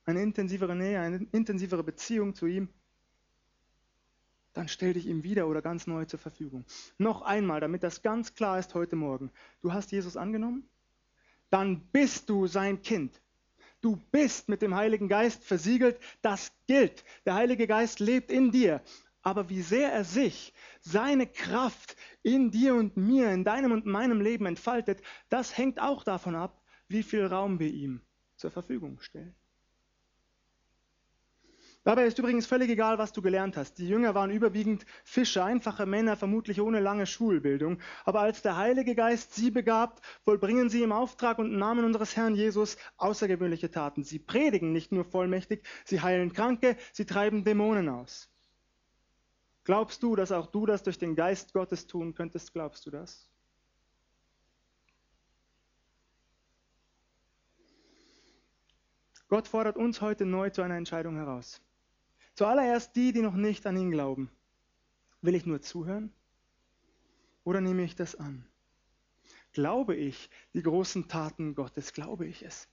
eine 0.05 0.21
intensivere 0.21 0.77
Nähe, 0.77 1.01
eine 1.01 1.27
intensivere 1.33 1.83
Beziehung 1.83 2.35
zu 2.35 2.45
ihm, 2.45 2.69
dann 4.53 4.67
stell 4.67 4.93
dich 4.93 5.07
ihm 5.07 5.23
wieder 5.23 5.47
oder 5.47 5.61
ganz 5.61 5.87
neu 5.87 6.05
zur 6.05 6.19
Verfügung. 6.19 6.65
Noch 6.97 7.21
einmal, 7.21 7.59
damit 7.59 7.83
das 7.83 8.01
ganz 8.01 8.35
klar 8.35 8.59
ist 8.59 8.73
heute 8.73 8.95
Morgen. 8.95 9.31
Du 9.61 9.73
hast 9.73 9.91
Jesus 9.91 10.17
angenommen? 10.17 10.67
Dann 11.49 11.81
bist 11.91 12.29
du 12.29 12.47
sein 12.47 12.81
Kind. 12.81 13.21
Du 13.81 13.97
bist 14.11 14.47
mit 14.47 14.61
dem 14.61 14.75
Heiligen 14.75 15.07
Geist 15.07 15.43
versiegelt. 15.43 15.99
Das 16.21 16.53
gilt. 16.67 17.03
Der 17.25 17.35
Heilige 17.35 17.67
Geist 17.67 17.99
lebt 17.99 18.31
in 18.31 18.51
dir. 18.51 18.81
Aber 19.23 19.49
wie 19.49 19.61
sehr 19.61 19.91
er 19.91 20.03
sich, 20.03 20.53
seine 20.79 21.27
Kraft 21.27 21.95
in 22.23 22.49
dir 22.49 22.73
und 22.75 22.97
mir, 22.97 23.31
in 23.31 23.43
deinem 23.43 23.71
und 23.71 23.85
meinem 23.85 24.19
Leben 24.19 24.47
entfaltet, 24.47 25.01
das 25.29 25.57
hängt 25.57 25.79
auch 25.79 26.03
davon 26.03 26.35
ab, 26.35 26.59
wie 26.87 27.03
viel 27.03 27.25
Raum 27.25 27.59
wir 27.59 27.71
ihm 27.71 28.01
zur 28.35 28.49
Verfügung 28.49 28.99
stellen. 29.01 29.35
Dabei 31.83 32.05
ist 32.05 32.19
übrigens 32.19 32.45
völlig 32.45 32.69
egal, 32.69 32.99
was 32.99 33.11
du 33.11 33.23
gelernt 33.23 33.57
hast. 33.57 33.79
Die 33.79 33.87
Jünger 33.87 34.13
waren 34.13 34.29
überwiegend 34.29 34.85
Fischer, 35.03 35.45
einfache 35.45 35.87
Männer, 35.87 36.15
vermutlich 36.15 36.61
ohne 36.61 36.79
lange 36.79 37.07
Schulbildung. 37.07 37.79
Aber 38.05 38.21
als 38.21 38.43
der 38.43 38.55
Heilige 38.55 38.93
Geist 38.93 39.33
sie 39.33 39.49
begabt, 39.49 40.05
vollbringen 40.23 40.69
sie 40.69 40.83
im 40.83 40.91
Auftrag 40.91 41.39
und 41.39 41.51
im 41.51 41.57
Namen 41.57 41.83
unseres 41.83 42.15
Herrn 42.15 42.35
Jesus 42.35 42.77
außergewöhnliche 42.97 43.71
Taten. 43.71 44.03
Sie 44.03 44.19
predigen 44.19 44.71
nicht 44.73 44.91
nur 44.91 45.05
vollmächtig, 45.05 45.65
sie 45.83 46.01
heilen 46.01 46.33
Kranke, 46.33 46.77
sie 46.93 47.07
treiben 47.07 47.43
Dämonen 47.43 47.89
aus. 47.89 48.29
Glaubst 49.63 50.03
du, 50.03 50.15
dass 50.15 50.31
auch 50.31 50.47
du 50.47 50.67
das 50.67 50.83
durch 50.83 50.99
den 50.99 51.15
Geist 51.15 51.51
Gottes 51.51 51.87
tun 51.87 52.13
könntest? 52.13 52.53
Glaubst 52.53 52.85
du 52.85 52.91
das? 52.91 53.27
Gott 59.29 59.47
fordert 59.47 59.77
uns 59.77 60.01
heute 60.01 60.25
neu 60.25 60.51
zu 60.51 60.61
einer 60.61 60.75
Entscheidung 60.75 61.15
heraus. 61.15 61.59
Zuallererst 62.41 62.95
die, 62.95 63.13
die 63.13 63.21
noch 63.21 63.35
nicht 63.35 63.67
an 63.67 63.77
ihn 63.77 63.91
glauben. 63.91 64.31
Will 65.21 65.35
ich 65.35 65.45
nur 65.45 65.61
zuhören 65.61 66.11
oder 67.43 67.61
nehme 67.61 67.83
ich 67.83 67.95
das 67.95 68.15
an? 68.15 68.43
Glaube 69.53 69.95
ich 69.95 70.27
die 70.55 70.63
großen 70.63 71.07
Taten 71.07 71.53
Gottes? 71.53 71.93
Glaube 71.93 72.25
ich 72.25 72.41
es? 72.41 72.67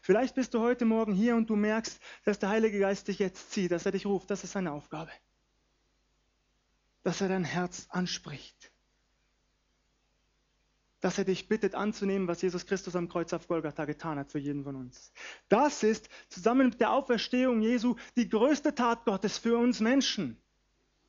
Vielleicht 0.00 0.34
bist 0.34 0.54
du 0.54 0.60
heute 0.60 0.86
Morgen 0.86 1.12
hier 1.12 1.36
und 1.36 1.50
du 1.50 1.54
merkst, 1.54 2.00
dass 2.24 2.38
der 2.38 2.48
Heilige 2.48 2.78
Geist 2.78 3.06
dich 3.08 3.18
jetzt 3.18 3.50
zieht, 3.50 3.72
dass 3.72 3.84
er 3.84 3.92
dich 3.92 4.06
ruft. 4.06 4.30
Das 4.30 4.42
ist 4.42 4.52
seine 4.52 4.72
Aufgabe. 4.72 5.10
Dass 7.02 7.20
er 7.20 7.28
dein 7.28 7.44
Herz 7.44 7.86
anspricht 7.90 8.72
dass 11.04 11.18
er 11.18 11.26
dich 11.26 11.48
bittet 11.48 11.74
anzunehmen, 11.74 12.28
was 12.28 12.40
Jesus 12.40 12.64
Christus 12.64 12.96
am 12.96 13.10
Kreuz 13.10 13.34
auf 13.34 13.46
Golgatha 13.46 13.84
getan 13.84 14.18
hat 14.18 14.32
für 14.32 14.38
jeden 14.38 14.64
von 14.64 14.74
uns. 14.74 15.12
Das 15.50 15.82
ist 15.82 16.08
zusammen 16.30 16.70
mit 16.70 16.80
der 16.80 16.92
Auferstehung 16.92 17.60
Jesu 17.60 17.96
die 18.16 18.26
größte 18.26 18.74
Tat 18.74 19.04
Gottes 19.04 19.36
für 19.36 19.58
uns 19.58 19.80
Menschen. 19.80 20.38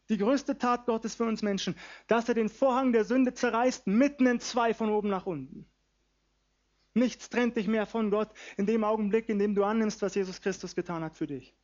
Die 0.09 0.17
größte 0.17 0.57
Tat 0.57 0.85
Gottes 0.85 1.15
für 1.15 1.23
uns 1.23 1.41
Menschen, 1.43 1.77
dass 2.07 2.27
er 2.27 2.35
den 2.35 2.49
Vorhang 2.49 2.91
der 2.91 3.05
Sünde 3.05 3.33
zerreißt, 3.33 3.87
mitten 3.87 4.27
in 4.27 4.41
zwei 4.41 4.73
von 4.73 4.89
oben 4.89 5.07
nach 5.07 5.25
unten. 5.25 5.65
Nichts 6.93 7.29
trennt 7.29 7.55
dich 7.55 7.67
mehr 7.67 7.85
von 7.85 8.11
Gott 8.11 8.31
in 8.57 8.65
dem 8.65 8.83
Augenblick, 8.83 9.29
in 9.29 9.39
dem 9.39 9.55
du 9.55 9.63
annimmst, 9.63 10.01
was 10.01 10.13
Jesus 10.13 10.41
Christus 10.41 10.75
getan 10.75 11.05
hat 11.05 11.15
für 11.15 11.27
dich. 11.27 11.55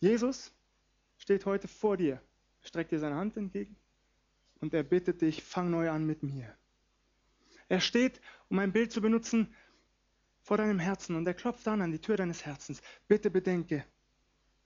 Jesus 0.00 0.54
steht 1.18 1.44
heute 1.44 1.68
vor 1.68 1.98
dir, 1.98 2.18
streckt 2.62 2.92
dir 2.92 2.98
seine 2.98 3.16
Hand 3.16 3.36
entgegen 3.36 3.76
und 4.64 4.72
er 4.72 4.82
bittet 4.82 5.20
dich, 5.20 5.42
fang 5.42 5.70
neu 5.70 5.90
an 5.90 6.06
mit 6.06 6.22
mir. 6.22 6.56
Er 7.68 7.80
steht, 7.80 8.18
um 8.48 8.58
ein 8.58 8.72
Bild 8.72 8.92
zu 8.92 9.02
benutzen, 9.02 9.54
vor 10.40 10.56
deinem 10.56 10.78
Herzen 10.78 11.16
und 11.16 11.26
er 11.26 11.34
klopft 11.34 11.68
an 11.68 11.82
an 11.82 11.92
die 11.92 11.98
Tür 11.98 12.16
deines 12.16 12.46
Herzens. 12.46 12.80
Bitte 13.06 13.30
bedenke, 13.30 13.84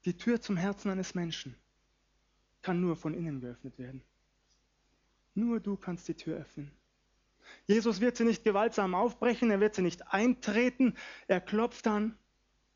die 0.05 0.17
Tür 0.17 0.41
zum 0.41 0.57
Herzen 0.57 0.89
eines 0.93 1.17
Menschen 1.17 1.57
kann 2.63 2.81
nur 2.81 2.95
von 2.95 3.13
innen 3.13 3.41
geöffnet 3.41 3.77
werden. 3.77 4.05
Nur 5.35 5.59
du 5.59 5.77
kannst 5.77 6.07
die 6.07 6.15
Tür 6.15 6.37
öffnen. 6.37 6.71
Jesus 7.67 8.01
wird 8.01 8.17
sie 8.17 8.25
nicht 8.25 8.45
gewaltsam 8.45 8.95
aufbrechen, 8.95 9.51
er 9.51 9.59
wird 9.59 9.75
sie 9.75 9.83
nicht 9.83 10.13
eintreten, 10.13 10.95
er 11.27 11.41
klopft 11.41 11.89
an 11.89 12.17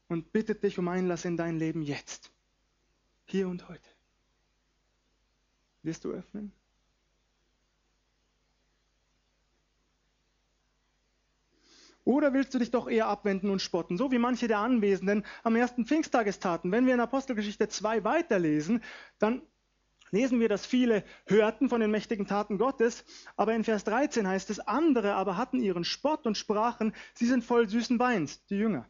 und 0.09 0.33
bittet 0.33 0.65
dich 0.65 0.77
um 0.77 0.89
Einlass 0.89 1.25
in 1.25 1.37
dein 1.37 1.57
Leben 1.57 1.83
jetzt. 1.83 2.33
Hier 3.27 3.47
und 3.47 3.69
heute. 3.69 3.89
Wirst 5.85 6.05
du 6.05 6.11
öffnen? 6.11 6.53
Oder 12.05 12.33
willst 12.33 12.53
du 12.53 12.59
dich 12.59 12.71
doch 12.71 12.89
eher 12.89 13.07
abwenden 13.07 13.51
und 13.51 13.63
spotten, 13.63 13.97
so 13.97 14.11
wie 14.11 14.19
manche 14.19 14.49
der 14.49 14.59
Anwesenden 14.59 15.25
am 15.45 15.55
ersten 15.55 15.87
Pfingsttag 15.87 16.27
es 16.27 16.41
taten? 16.41 16.73
Wenn 16.73 16.87
wir 16.87 16.95
in 16.95 17.01
Apostelgeschichte 17.01 17.69
2 17.69 18.03
weiterlesen, 18.03 18.83
dann 19.19 19.43
lesen 20.11 20.41
wir, 20.41 20.49
dass 20.49 20.67
viele 20.67 21.05
hörten 21.27 21.69
von 21.69 21.81
den 21.81 21.91
mächtigen 21.91 22.27
Taten 22.27 22.59
Gottes, 22.59 23.05
aber 23.37 23.55
in 23.55 23.65
Vers 23.65 23.85
13 23.85 24.27
heißt 24.27 24.51
es, 24.51 24.61
andere 24.61 25.15
aber 25.15 25.37
hatten 25.37 25.61
ihren 25.61 25.85
Spott 25.85 26.27
und 26.27 26.37
sprachen, 26.37 26.95
sie 27.15 27.27
sind 27.27 27.45
voll 27.45 27.69
süßen 27.69 27.99
Weins, 27.99 28.45
die 28.47 28.57
Jünger. 28.57 28.87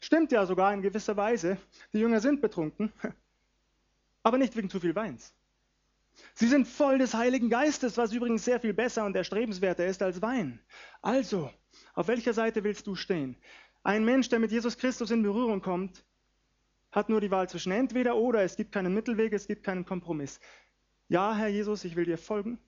Stimmt 0.00 0.32
ja 0.32 0.44
sogar 0.46 0.72
in 0.74 0.82
gewisser 0.82 1.16
Weise, 1.16 1.58
die 1.92 1.98
Jünger 1.98 2.20
sind 2.20 2.40
betrunken, 2.40 2.92
aber 4.22 4.38
nicht 4.38 4.56
wegen 4.56 4.68
zu 4.68 4.80
viel 4.80 4.94
Weins. 4.94 5.34
Sie 6.34 6.46
sind 6.46 6.66
voll 6.66 6.98
des 6.98 7.14
Heiligen 7.14 7.50
Geistes, 7.50 7.96
was 7.96 8.12
übrigens 8.12 8.44
sehr 8.44 8.60
viel 8.60 8.72
besser 8.72 9.04
und 9.04 9.16
erstrebenswerter 9.16 9.86
ist 9.86 10.02
als 10.02 10.22
Wein. 10.22 10.60
Also, 11.02 11.50
auf 11.94 12.08
welcher 12.08 12.34
Seite 12.34 12.64
willst 12.64 12.86
du 12.86 12.94
stehen? 12.94 13.36
Ein 13.82 14.04
Mensch, 14.04 14.28
der 14.28 14.38
mit 14.38 14.50
Jesus 14.50 14.76
Christus 14.76 15.10
in 15.10 15.22
Berührung 15.22 15.62
kommt, 15.62 16.04
hat 16.90 17.08
nur 17.08 17.20
die 17.20 17.30
Wahl 17.30 17.48
zwischen 17.48 17.72
entweder 17.72 18.16
oder. 18.16 18.42
Es 18.42 18.56
gibt 18.56 18.72
keinen 18.72 18.94
Mittelweg, 18.94 19.32
es 19.32 19.46
gibt 19.46 19.62
keinen 19.62 19.84
Kompromiss. 19.84 20.40
Ja, 21.08 21.34
Herr 21.34 21.48
Jesus, 21.48 21.84
ich 21.84 21.96
will 21.96 22.04
dir 22.04 22.18
folgen. 22.18 22.58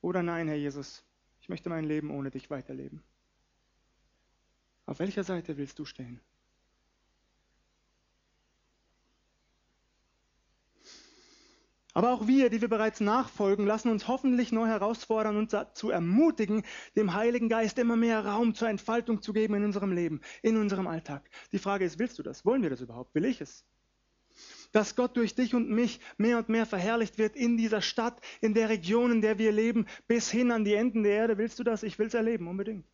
Oder 0.00 0.22
nein, 0.22 0.48
Herr 0.48 0.56
Jesus, 0.56 1.04
ich 1.40 1.48
möchte 1.48 1.68
mein 1.68 1.84
Leben 1.84 2.10
ohne 2.10 2.30
dich 2.30 2.50
weiterleben. 2.50 3.02
Auf 4.86 5.00
welcher 5.00 5.24
Seite 5.24 5.56
willst 5.56 5.78
du 5.78 5.84
stehen? 5.84 6.20
Aber 11.98 12.12
auch 12.12 12.28
wir, 12.28 12.48
die 12.48 12.60
wir 12.60 12.68
bereits 12.68 13.00
nachfolgen, 13.00 13.66
lassen 13.66 13.88
uns 13.88 14.06
hoffentlich 14.06 14.52
neu 14.52 14.68
herausfordern 14.68 15.36
und 15.36 15.52
dazu 15.52 15.90
ermutigen, 15.90 16.62
dem 16.94 17.12
Heiligen 17.12 17.48
Geist 17.48 17.76
immer 17.76 17.96
mehr 17.96 18.24
Raum 18.24 18.54
zur 18.54 18.68
Entfaltung 18.68 19.20
zu 19.20 19.32
geben 19.32 19.54
in 19.54 19.64
unserem 19.64 19.90
Leben, 19.90 20.20
in 20.40 20.56
unserem 20.58 20.86
Alltag. 20.86 21.28
Die 21.50 21.58
Frage 21.58 21.84
ist, 21.84 21.98
willst 21.98 22.16
du 22.16 22.22
das? 22.22 22.44
Wollen 22.44 22.62
wir 22.62 22.70
das 22.70 22.82
überhaupt? 22.82 23.16
Will 23.16 23.24
ich 23.24 23.40
es? 23.40 23.64
Dass 24.70 24.94
Gott 24.94 25.16
durch 25.16 25.34
dich 25.34 25.56
und 25.56 25.70
mich 25.70 25.98
mehr 26.18 26.38
und 26.38 26.48
mehr 26.48 26.66
verherrlicht 26.66 27.18
wird 27.18 27.34
in 27.34 27.56
dieser 27.56 27.82
Stadt, 27.82 28.20
in 28.40 28.54
der 28.54 28.68
Region, 28.68 29.10
in 29.10 29.20
der 29.20 29.40
wir 29.40 29.50
leben, 29.50 29.86
bis 30.06 30.30
hin 30.30 30.52
an 30.52 30.64
die 30.64 30.74
Enden 30.74 31.02
der 31.02 31.14
Erde. 31.14 31.36
Willst 31.36 31.58
du 31.58 31.64
das? 31.64 31.82
Ich 31.82 31.98
will 31.98 32.06
es 32.06 32.14
erleben, 32.14 32.46
unbedingt. 32.46 32.86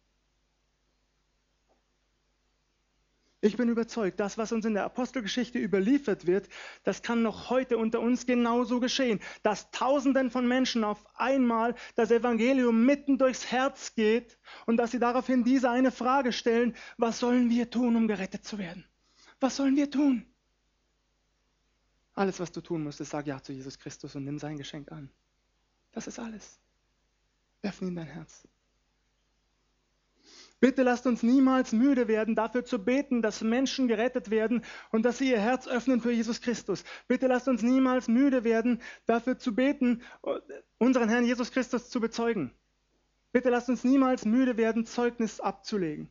Ich 3.45 3.59
bin 3.59 3.69
überzeugt, 3.69 4.21
das, 4.21 4.39
was 4.39 4.53
uns 4.53 4.65
in 4.65 4.73
der 4.73 4.85
Apostelgeschichte 4.85 5.59
überliefert 5.59 6.27
wird, 6.27 6.49
das 6.83 7.03
kann 7.03 7.21
noch 7.21 7.51
heute 7.51 7.77
unter 7.77 8.01
uns 8.01 8.25
genauso 8.25 8.81
geschehen, 8.81 9.21
dass 9.43 9.71
Tausenden 9.71 10.31
von 10.31 10.49
Menschen 10.49 10.83
auf 10.83 11.05
einmal 11.15 11.75
das 11.95 12.11
Evangelium 12.11 12.87
mitten 12.87 13.19
durchs 13.19 13.53
Herz 13.53 13.95
geht 13.95 14.39
und 14.65 14.79
dass 14.79 14.93
sie 14.93 14.99
daraufhin 14.99 15.45
diese 15.45 15.69
eine 15.69 15.93
Frage 15.93 16.33
stellen, 16.33 16.75
was 16.97 17.19
sollen 17.19 17.51
wir 17.51 17.69
tun, 17.69 17.97
um 17.97 18.09
gerettet 18.09 18.47
zu 18.47 18.57
werden? 18.57 18.83
Was 19.41 19.57
sollen 19.57 19.77
wir 19.77 19.91
tun? 19.91 20.25
Alles, 22.15 22.41
was 22.41 22.51
du 22.51 22.63
tun 22.63 22.83
musst, 22.83 23.03
ist, 23.03 23.11
sag 23.11 23.27
ja 23.27 23.43
zu 23.43 23.53
Jesus 23.53 23.79
Christus 23.79 24.15
und 24.15 24.25
nimm 24.25 24.39
sein 24.39 24.57
Geschenk 24.57 24.91
an. 24.91 25.11
Das 25.93 26.07
ist 26.07 26.19
alles. 26.19 26.59
Öffne 27.61 27.89
ihm 27.89 27.97
dein 27.97 28.07
Herz. 28.07 28.49
Bitte 30.65 30.83
lasst 30.83 31.07
uns 31.07 31.23
niemals 31.23 31.73
müde 31.73 32.09
werden, 32.09 32.35
dafür 32.35 32.65
zu 32.65 32.83
beten, 32.83 33.21
dass 33.21 33.43
Menschen 33.43 33.87
gerettet 33.87 34.31
werden 34.31 34.65
und 34.93 35.05
dass 35.05 35.19
sie 35.19 35.29
ihr 35.31 35.39
Herz 35.39 35.69
öffnen 35.69 36.01
für 36.01 36.11
Jesus 36.11 36.41
Christus. 36.41 36.85
Bitte 37.07 37.27
lasst 37.27 37.49
uns 37.49 37.61
niemals 37.63 38.09
müde 38.09 38.45
werden, 38.45 38.81
dafür 39.05 39.37
zu 39.37 39.55
beten, 39.55 40.01
unseren 40.79 41.11
Herrn 41.11 41.27
Jesus 41.27 41.51
Christus 41.53 41.91
zu 41.91 42.01
bezeugen. 42.01 42.51
Bitte 43.31 43.51
lasst 43.51 43.69
uns 43.69 43.85
niemals 43.85 44.25
müde 44.25 44.57
werden, 44.57 44.87
Zeugnis 44.87 45.39
abzulegen. 45.39 46.09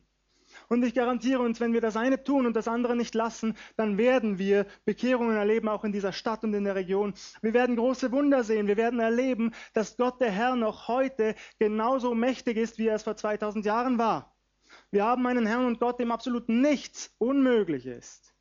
Und 0.68 0.84
ich 0.84 0.94
garantiere 0.94 1.42
uns, 1.42 1.58
wenn 1.58 1.72
wir 1.72 1.80
das 1.80 1.96
eine 1.96 2.22
tun 2.22 2.46
und 2.46 2.54
das 2.54 2.68
andere 2.68 2.94
nicht 2.94 3.16
lassen, 3.16 3.56
dann 3.76 3.98
werden 3.98 4.38
wir 4.38 4.66
Bekehrungen 4.84 5.36
erleben, 5.36 5.68
auch 5.68 5.82
in 5.82 5.90
dieser 5.90 6.12
Stadt 6.12 6.44
und 6.44 6.54
in 6.54 6.62
der 6.62 6.76
Region. 6.76 7.14
Wir 7.42 7.54
werden 7.54 7.74
große 7.74 8.12
Wunder 8.12 8.44
sehen. 8.44 8.68
Wir 8.68 8.76
werden 8.76 9.00
erleben, 9.00 9.52
dass 9.72 9.96
Gott 9.96 10.20
der 10.20 10.30
Herr 10.30 10.54
noch 10.54 10.86
heute 10.86 11.34
genauso 11.58 12.14
mächtig 12.14 12.56
ist, 12.56 12.78
wie 12.78 12.86
er 12.86 12.94
es 12.94 13.02
vor 13.02 13.16
2000 13.16 13.64
Jahren 13.64 13.98
war. 13.98 14.30
Wir 14.94 15.04
haben 15.04 15.26
einen 15.26 15.44
Herrn 15.44 15.66
und 15.66 15.80
Gott, 15.80 15.98
dem 15.98 16.12
absolut 16.12 16.48
nichts 16.48 17.12
unmöglich 17.18 17.84
ist. 17.84 18.32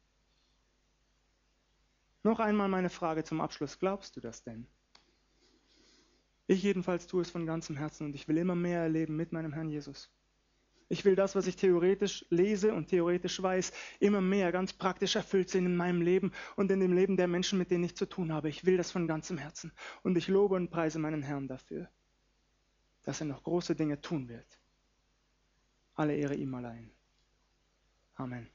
Noch 2.21 2.39
einmal 2.39 2.69
meine 2.69 2.91
Frage 2.91 3.23
zum 3.23 3.41
Abschluss. 3.41 3.79
Glaubst 3.79 4.15
du 4.15 4.21
das 4.21 4.43
denn? 4.43 4.67
Ich 6.45 6.61
jedenfalls 6.61 7.07
tue 7.07 7.23
es 7.23 7.31
von 7.31 7.47
ganzem 7.47 7.75
Herzen 7.75 8.05
und 8.05 8.13
ich 8.13 8.27
will 8.27 8.37
immer 8.37 8.53
mehr 8.53 8.81
erleben 8.81 9.15
mit 9.15 9.31
meinem 9.31 9.51
Herrn 9.51 9.67
Jesus. 9.67 10.11
Ich 10.89 11.03
will 11.05 11.15
das, 11.15 11.33
was 11.33 11.47
ich 11.47 11.55
theoretisch 11.55 12.23
lese 12.29 12.75
und 12.75 12.89
theoretisch 12.89 13.41
weiß, 13.41 13.73
immer 13.99 14.21
mehr 14.21 14.51
ganz 14.51 14.73
praktisch 14.73 15.15
erfüllt 15.15 15.49
sehen 15.49 15.65
in 15.65 15.75
meinem 15.75 16.03
Leben 16.03 16.33
und 16.55 16.69
in 16.69 16.81
dem 16.81 16.93
Leben 16.93 17.17
der 17.17 17.27
Menschen, 17.27 17.57
mit 17.57 17.71
denen 17.71 17.85
ich 17.85 17.97
zu 17.97 18.05
tun 18.05 18.31
habe. 18.31 18.49
Ich 18.49 18.63
will 18.63 18.77
das 18.77 18.91
von 18.91 19.07
ganzem 19.07 19.39
Herzen. 19.39 19.71
Und 20.03 20.19
ich 20.19 20.27
lobe 20.27 20.53
und 20.53 20.69
preise 20.69 20.99
meinen 20.99 21.23
Herrn 21.23 21.47
dafür, 21.47 21.89
dass 23.01 23.21
er 23.21 23.25
noch 23.25 23.41
große 23.41 23.73
Dinge 23.73 24.01
tun 24.01 24.29
wird. 24.29 24.59
Alle 25.95 26.15
Ehre 26.15 26.35
ihm 26.35 26.53
allein. 26.55 26.91
Amen. 28.15 28.52